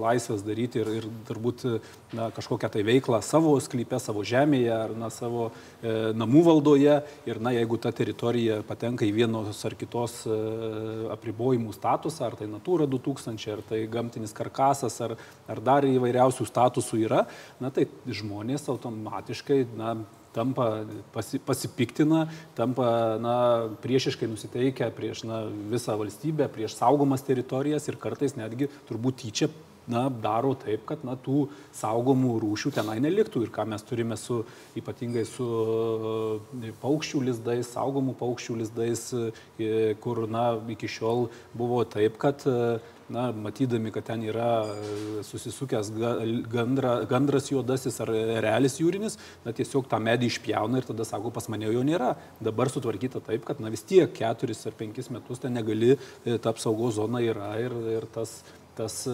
laisvės 0.00 0.44
daryti 0.46 0.80
ir, 0.80 0.90
ir 1.00 1.08
turbūt 1.28 1.66
na, 2.16 2.30
kažkokią 2.32 2.70
tai 2.72 2.84
veiklą 2.86 3.20
savo 3.24 3.52
sklype, 3.60 4.00
savo 4.00 4.24
žemėje 4.24 4.72
ar 4.72 4.96
na, 4.96 5.10
savo 5.12 5.50
e, 5.50 6.14
namų 6.16 6.46
valdoje. 6.48 6.96
Ir 7.28 7.42
na, 7.44 7.52
jeigu 7.58 7.76
ta 7.76 7.92
teritorija 7.92 8.62
patenka 8.64 9.04
į 9.04 9.12
vienos 9.20 9.60
ar 9.68 9.76
kitos 9.76 10.22
e, 10.24 10.40
apribojimų 11.12 11.76
statusą, 11.76 12.30
ar 12.30 12.40
tai 12.40 12.48
Natūra 12.48 12.88
2000, 12.88 13.46
ar 13.52 13.64
tai 13.68 13.84
gamtinis 13.90 14.32
karkasas, 14.36 14.96
ar, 15.04 15.18
ar 15.44 15.64
dar 15.64 15.84
įvairiausių 15.88 16.48
statusų 16.48 17.04
yra, 17.04 17.24
na 17.60 17.72
tai 17.74 17.90
žmonės 18.08 18.70
automatiškai 18.72 19.64
na, 19.76 19.98
tampa 20.34 20.68
pasi, 21.14 21.38
pasipiktina, 21.38 22.24
tampa 22.58 22.88
na, 23.22 23.36
priešiškai 23.84 24.28
nusiteikę 24.30 24.90
prieš 24.96 25.24
na, 25.28 25.44
visą 25.70 25.98
valstybę, 26.00 26.50
prieš 26.52 26.78
saugomas 26.80 27.24
teritorijas 27.26 27.88
ir 27.88 28.00
kartais 28.02 28.36
netgi 28.38 28.70
turbūt 28.88 29.22
tyčia 29.22 29.50
na, 29.86 30.08
daro 30.08 30.54
taip, 30.58 30.84
kad 30.88 31.04
na, 31.04 31.16
tų 31.20 31.48
saugomų 31.76 32.38
rūšių 32.42 32.72
tenai 32.78 32.96
neliktų. 33.04 33.44
Ir 33.44 33.52
ką 33.54 33.66
mes 33.68 33.84
turime 33.86 34.16
su, 34.20 34.40
ypatingai 34.78 35.24
su 35.28 35.48
e, 36.64 36.72
paukščių 36.82 37.24
lizdais, 37.28 37.72
saugomų 37.74 38.16
paukščių 38.20 38.58
lizdais, 38.62 39.06
e, 39.12 39.94
kur 40.04 40.24
na, 40.30 40.46
iki 40.74 40.90
šiol 40.90 41.28
buvo 41.56 41.82
taip, 41.88 42.18
kad 42.22 42.46
e, 42.48 42.78
na, 43.12 43.28
matydami, 43.32 43.92
kad 43.94 44.06
ten 44.08 44.24
yra 44.24 44.64
susisukęs 45.26 45.92
gandra, 46.52 46.96
gandras 47.10 47.50
juodasis 47.52 48.00
ar 48.04 48.12
realis 48.44 48.78
jūrinis, 48.80 49.18
na, 49.44 49.54
tiesiog 49.56 49.88
tą 49.90 50.00
medį 50.02 50.30
išpjauna 50.32 50.80
ir 50.80 50.88
tada 50.88 51.06
sako, 51.08 51.32
pas 51.34 51.48
mane 51.52 51.70
jo 51.70 51.84
nėra. 51.86 52.14
Dabar 52.44 52.72
sutvarkyta 52.72 53.22
taip, 53.24 53.46
kad 53.48 53.62
na, 53.62 53.72
vis 53.74 53.86
tiek 53.86 54.12
keturis 54.16 54.64
ar 54.68 54.76
penkis 54.78 55.10
metus 55.14 55.42
ten 55.42 55.56
negali, 55.56 55.94
ta 56.24 56.52
apsaugos 56.52 56.98
zona 56.98 57.22
yra 57.24 57.54
ir, 57.62 57.74
ir 57.98 58.12
tas 58.14 58.42
tas 58.74 59.04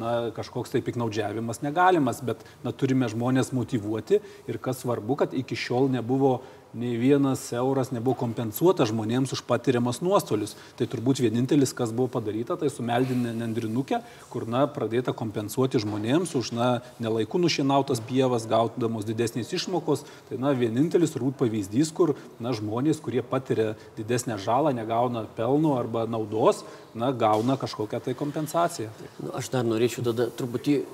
na, 0.00 0.30
kažkoks 0.36 0.72
tai 0.72 0.80
piknaudžiavimas 0.84 1.60
negalimas, 1.64 2.22
bet 2.24 2.40
na, 2.64 2.72
turime 2.72 3.08
žmonės 3.12 3.52
motivuoti 3.56 4.20
ir 4.48 4.58
kas 4.62 4.80
svarbu, 4.84 5.18
kad 5.20 5.36
iki 5.36 5.58
šiol 5.58 5.90
nebuvo 5.92 6.38
nei 6.74 6.96
vienas 6.96 7.42
euras 7.52 7.90
nebuvo 7.90 8.14
kompensuotas 8.20 8.90
žmonėms 8.92 9.34
už 9.34 9.42
patiriamas 9.48 10.00
nuostolius. 10.04 10.54
Tai 10.78 10.86
turbūt 10.90 11.22
vienintelis, 11.24 11.74
kas 11.76 11.90
buvo 11.94 12.10
padaryta, 12.14 12.56
tai 12.60 12.70
sumeldinė 12.70 13.32
nendrinukė, 13.40 14.00
kur 14.30 14.46
na, 14.50 14.66
pradėta 14.70 15.14
kompensuoti 15.16 15.82
žmonėms 15.82 16.36
už 16.38 16.52
na, 16.54 16.68
nelaikų 17.02 17.42
nušienautas 17.42 18.02
pievas, 18.06 18.46
gaudamos 18.50 19.08
didesnės 19.08 19.50
išmokos. 19.56 20.06
Tai 20.30 20.40
na, 20.42 20.54
vienintelis 20.54 21.14
turbūt 21.16 21.40
pavyzdys, 21.42 21.90
kur 21.96 22.14
na, 22.38 22.54
žmonės, 22.56 23.02
kurie 23.02 23.24
patiria 23.26 23.74
didesnę 23.98 24.38
žalą, 24.38 24.74
negauna 24.76 25.26
pelno 25.36 25.74
arba 25.80 26.06
naudos, 26.10 26.62
na, 26.94 27.10
gauna 27.10 27.58
kažkokią 27.60 28.02
tai 28.04 28.14
kompensaciją. 28.18 28.94
Nu, 29.18 29.34
aš 29.38 29.50
dar 29.50 29.66
norėčiau 29.66 30.06
tada 30.06 30.30
truputį 30.30 30.84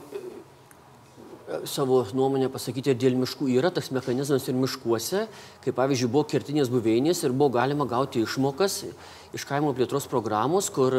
savo 1.69 2.01
nuomonę 2.17 2.49
pasakyti 2.51 2.95
dėl 2.99 3.15
miškų. 3.21 3.49
Yra 3.55 3.71
tas 3.75 3.93
mechanizmas 3.95 4.49
ir 4.51 4.57
miškuose, 4.59 5.27
kai 5.65 5.75
pavyzdžiui 5.75 6.11
buvo 6.11 6.27
kertinės 6.31 6.71
buveinės 6.73 7.23
ir 7.23 7.35
buvo 7.37 7.53
galima 7.59 7.87
gauti 7.89 8.25
išmokas 8.25 8.83
iš 9.37 9.45
kaimo 9.45 9.73
plėtros 9.77 10.07
programos, 10.09 10.69
kur 10.73 10.95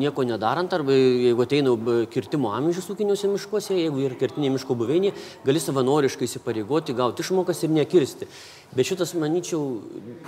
nieko 0.00 0.24
nedarant, 0.26 0.72
arba 0.74 0.94
jeigu 0.96 1.44
ateina 1.44 1.74
kirtimo 2.10 2.50
amžius 2.56 2.88
ūkiniuose 2.92 3.30
miškuose, 3.30 3.76
jeigu 3.78 4.02
yra 4.06 4.18
kertinė 4.18 4.50
miško 4.56 4.76
buveinė, 4.80 5.12
gali 5.46 5.62
savanoriškai 5.62 6.26
įsipareigoti, 6.26 6.96
gauti 6.98 7.22
išmokas 7.22 7.62
ir 7.62 7.74
nekirsti. 7.76 8.28
Bet 8.72 8.88
šitas, 8.88 9.14
manyčiau, 9.20 9.62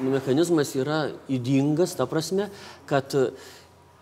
mechanizmas 0.04 0.74
yra 0.78 1.00
įdingas, 1.32 1.96
ta 1.98 2.06
prasme, 2.06 2.50
kad 2.90 3.16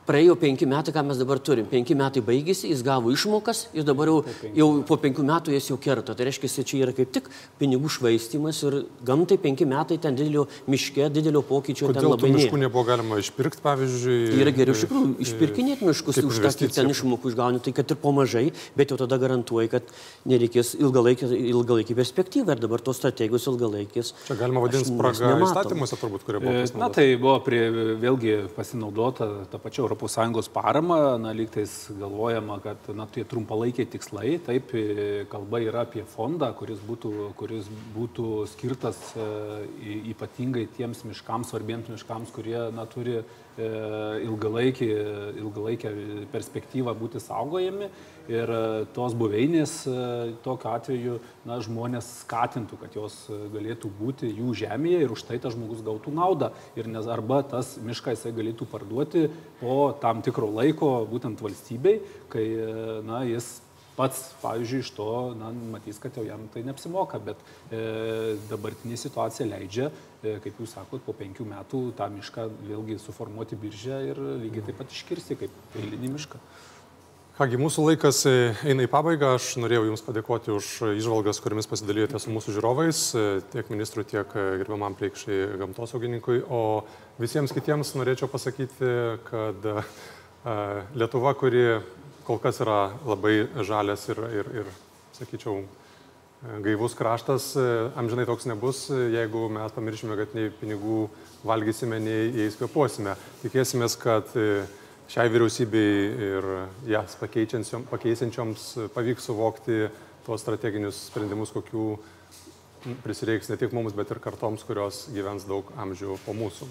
praėjo 0.06 0.36
penki 0.40 0.66
metai, 0.68 0.92
ką 0.94 1.04
mes 1.06 1.20
dabar 1.20 1.40
turim. 1.42 1.66
Penki 1.70 1.94
metai 1.98 2.22
baigėsi, 2.24 2.70
jis 2.72 2.82
gavo 2.86 3.12
išmokas 3.14 3.66
ir 3.76 3.86
dabar 3.86 4.10
jau, 4.10 4.18
jau 4.56 4.68
po 4.86 4.98
penkių 5.00 5.24
metų 5.28 5.54
jis 5.54 5.70
jau 5.70 5.78
kerta. 5.82 6.16
Tai 6.18 6.26
reiškia, 6.28 6.50
čia 6.62 6.80
yra 6.82 6.94
kaip 6.96 7.12
tik 7.14 7.28
pinigų 7.60 7.90
švaistimas 7.96 8.62
ir 8.66 8.78
gamtai 9.06 9.38
penki 9.42 9.66
metai 9.68 9.98
ten 10.02 10.16
didelio 10.18 10.46
miške, 10.70 11.08
didelio 11.12 11.44
pokyčio 11.46 11.90
Kodėl 11.90 12.00
ten 12.00 12.10
labai 12.10 12.32
nėra. 12.32 12.40
Miškų 12.42 12.60
nebuvo 12.64 12.84
galima 12.88 13.20
išpirkti, 13.22 13.62
pavyzdžiui. 13.64 14.18
Tai 14.32 14.42
yra 14.44 14.54
geriau 14.56 14.76
iš 14.76 14.84
tikrųjų 14.86 15.12
išpirkinėti 15.26 15.88
miškus 15.88 16.20
už 16.22 16.40
tą, 16.42 16.52
kiek 16.62 16.74
ten 16.74 16.90
išmokų 16.92 17.32
išgauni, 17.32 17.62
tai 17.62 17.74
kad 17.76 17.94
ir 17.94 18.00
po 18.02 18.14
mažai, 18.16 18.44
bet 18.78 18.92
jau 18.92 18.98
tada 19.00 19.18
garantuoji, 19.22 19.70
kad 19.72 19.94
nereikės 20.28 20.74
ilgalaikį, 20.80 21.30
ilgalaikį 21.52 21.98
perspektyvą 21.98 22.56
ir 22.56 22.62
dabar 22.64 22.82
tos 22.84 22.98
strategijos 23.00 23.46
ilgalaikės. 23.52 24.12
Čia 24.26 24.38
galima 24.40 24.64
vadinti 24.64 24.90
spraga 24.90 25.34
įstatymuose 25.46 25.98
turbūt, 26.00 26.26
kurie 26.26 26.42
buvo. 26.42 26.66
Na 26.82 26.90
tai 26.92 27.06
buvo 27.20 27.38
prie, 27.44 27.62
vėlgi 28.02 28.38
pasinaudota 28.56 29.30
tą 29.52 29.60
pačią 29.62 29.91
ES 29.92 30.48
paramą, 30.52 31.18
na, 31.18 31.32
lygtais 31.32 31.90
galvojama, 31.98 32.58
kad 32.64 32.88
na, 32.96 33.06
tie 33.06 33.24
trumpalaikiai 33.24 33.86
tikslai, 33.86 34.38
taip, 34.42 34.72
kalba 35.30 35.60
yra 35.60 35.84
apie 35.86 36.04
fondą, 36.08 36.52
kuris 36.56 36.80
būtų, 36.86 37.32
kuris 37.38 37.68
būtų 37.94 38.46
skirtas 38.52 38.98
e, 39.16 39.28
ypatingai 40.14 40.66
tiems 40.76 41.04
miškams, 41.04 41.52
svarbiems 41.52 41.92
miškams, 41.92 42.32
kurie 42.34 42.58
na, 42.74 42.86
turi 42.86 43.20
ilgalaikį, 43.58 44.88
ilgalaikę 45.42 45.92
perspektyvą 46.32 46.94
būti 46.96 47.20
saugojami 47.20 47.88
ir 48.30 48.52
e, 48.52 48.60
tos 48.94 49.16
buveinės 49.18 49.74
e, 49.90 49.96
tokiu 50.44 50.70
atveju 50.72 51.16
na, 51.48 51.58
žmonės 51.64 52.08
skatintų, 52.22 52.78
kad 52.82 52.96
jos 52.96 53.16
galėtų 53.52 53.90
būti 53.98 54.30
jų 54.30 54.54
žemėje 54.62 55.02
ir 55.04 55.14
už 55.14 55.24
tai 55.28 55.40
tas 55.42 55.56
žmogus 55.56 55.82
gautų 55.84 56.14
naudą. 56.14 56.52
Ir 56.78 56.88
nes 56.90 57.08
arba 57.10 57.42
tas 57.46 57.74
mišką 57.82 58.16
jisai 58.16 58.34
galėtų 58.36 58.68
parduoti 58.70 59.26
po 59.60 59.92
tam 60.02 60.22
tikro 60.24 60.50
laiko 60.52 60.94
būtent 61.10 61.42
valstybei, 61.42 62.00
kai 62.32 62.46
na, 63.04 63.24
jis 63.28 63.58
pats, 63.96 64.24
pavyzdžiui, 64.42 64.80
iš 64.84 64.90
to 64.96 65.08
na, 65.38 65.52
matys, 65.74 66.00
kad 66.02 66.16
jau 66.16 66.24
jam 66.26 66.46
tai 66.54 66.64
neapsimoka, 66.66 67.20
bet 67.22 67.40
e, 67.70 67.82
dabartinė 68.50 68.98
situacija 69.00 69.48
leidžia, 69.50 69.90
e, 70.22 70.36
kaip 70.44 70.60
jūs 70.62 70.76
sakot, 70.78 71.04
po 71.06 71.14
penkių 71.16 71.46
metų 71.52 71.84
tą 71.98 72.08
mišką 72.12 72.48
vėlgi 72.66 72.98
suformuoti 73.02 73.58
biržę 73.60 74.02
ir 74.10 74.22
lygiai 74.44 74.68
taip 74.68 74.82
pat 74.82 74.94
iškirsti 74.94 75.40
kaip 75.44 75.80
eilinį 75.80 76.14
mišką. 76.16 76.42
Kągi, 77.32 77.56
mūsų 77.56 77.82
laikas 77.86 78.18
e, 78.28 78.32
eina 78.68 78.84
į 78.84 78.88
pabaigą. 78.92 79.30
Aš 79.38 79.54
norėjau 79.56 79.86
Jums 79.86 80.02
padėkoti 80.04 80.52
už 80.52 80.66
išvalgas, 80.98 81.38
kuriamis 81.40 81.66
pasidalijote 81.70 82.18
su 82.20 82.28
mūsų 82.28 82.52
žiūrovais, 82.58 82.98
e, 83.16 83.22
tiek 83.54 83.70
ministrui, 83.72 84.04
tiek 84.04 84.34
e, 84.36 84.44
gerbiamam 84.60 84.92
priekšai 84.98 85.38
gamtosaugininkui. 85.62 86.42
O 86.52 86.84
visiems 87.16 87.54
kitiems 87.56 87.94
norėčiau 87.96 88.28
pasakyti, 88.28 88.92
kad 89.30 89.66
Lietuva, 90.98 91.32
kuri 91.38 91.64
kol 92.26 92.40
kas 92.42 92.60
yra 92.62 92.92
labai 93.06 93.48
žalias 93.66 94.04
ir, 94.12 94.20
ir, 94.40 94.50
ir 94.62 94.74
sakyčiau, 95.16 95.62
gaivus 96.62 96.94
kraštas, 96.98 97.52
amžinai 97.98 98.26
toks 98.26 98.48
nebus, 98.50 98.88
jeigu 98.90 99.46
mes 99.52 99.74
pamiršime, 99.74 100.16
kad 100.18 100.32
nei 100.34 100.50
pinigų 100.58 101.04
valgysime, 101.46 102.00
nei 102.02 102.30
jais 102.42 102.56
kvepuosime. 102.58 103.14
Tikėsimės, 103.44 103.94
kad 104.02 104.32
šiai 105.12 105.30
vyriausybei 105.30 105.92
ir 106.30 106.48
jas 106.90 107.14
pakeičiančioms 107.20 108.66
pavyks 108.94 109.30
suvokti 109.30 109.86
tuos 110.26 110.42
strateginius 110.42 111.06
sprendimus, 111.10 111.54
kokių 111.54 111.86
prisireiks 113.04 113.50
ne 113.50 113.58
tik 113.60 113.74
mums, 113.74 113.94
bet 113.94 114.10
ir 114.10 114.22
kartoms, 114.22 114.66
kurios 114.66 115.04
gyvens 115.14 115.46
daug 115.46 115.70
amžių 115.78 116.18
po 116.26 116.34
mūsų. 116.34 116.66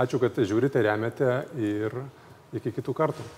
Ačiū, 0.00 0.20
kad 0.22 0.38
žiūrite, 0.38 0.80
remiate 0.84 1.42
ir 1.60 1.92
iki 2.56 2.72
kitų 2.72 2.96
kartų. 2.96 3.28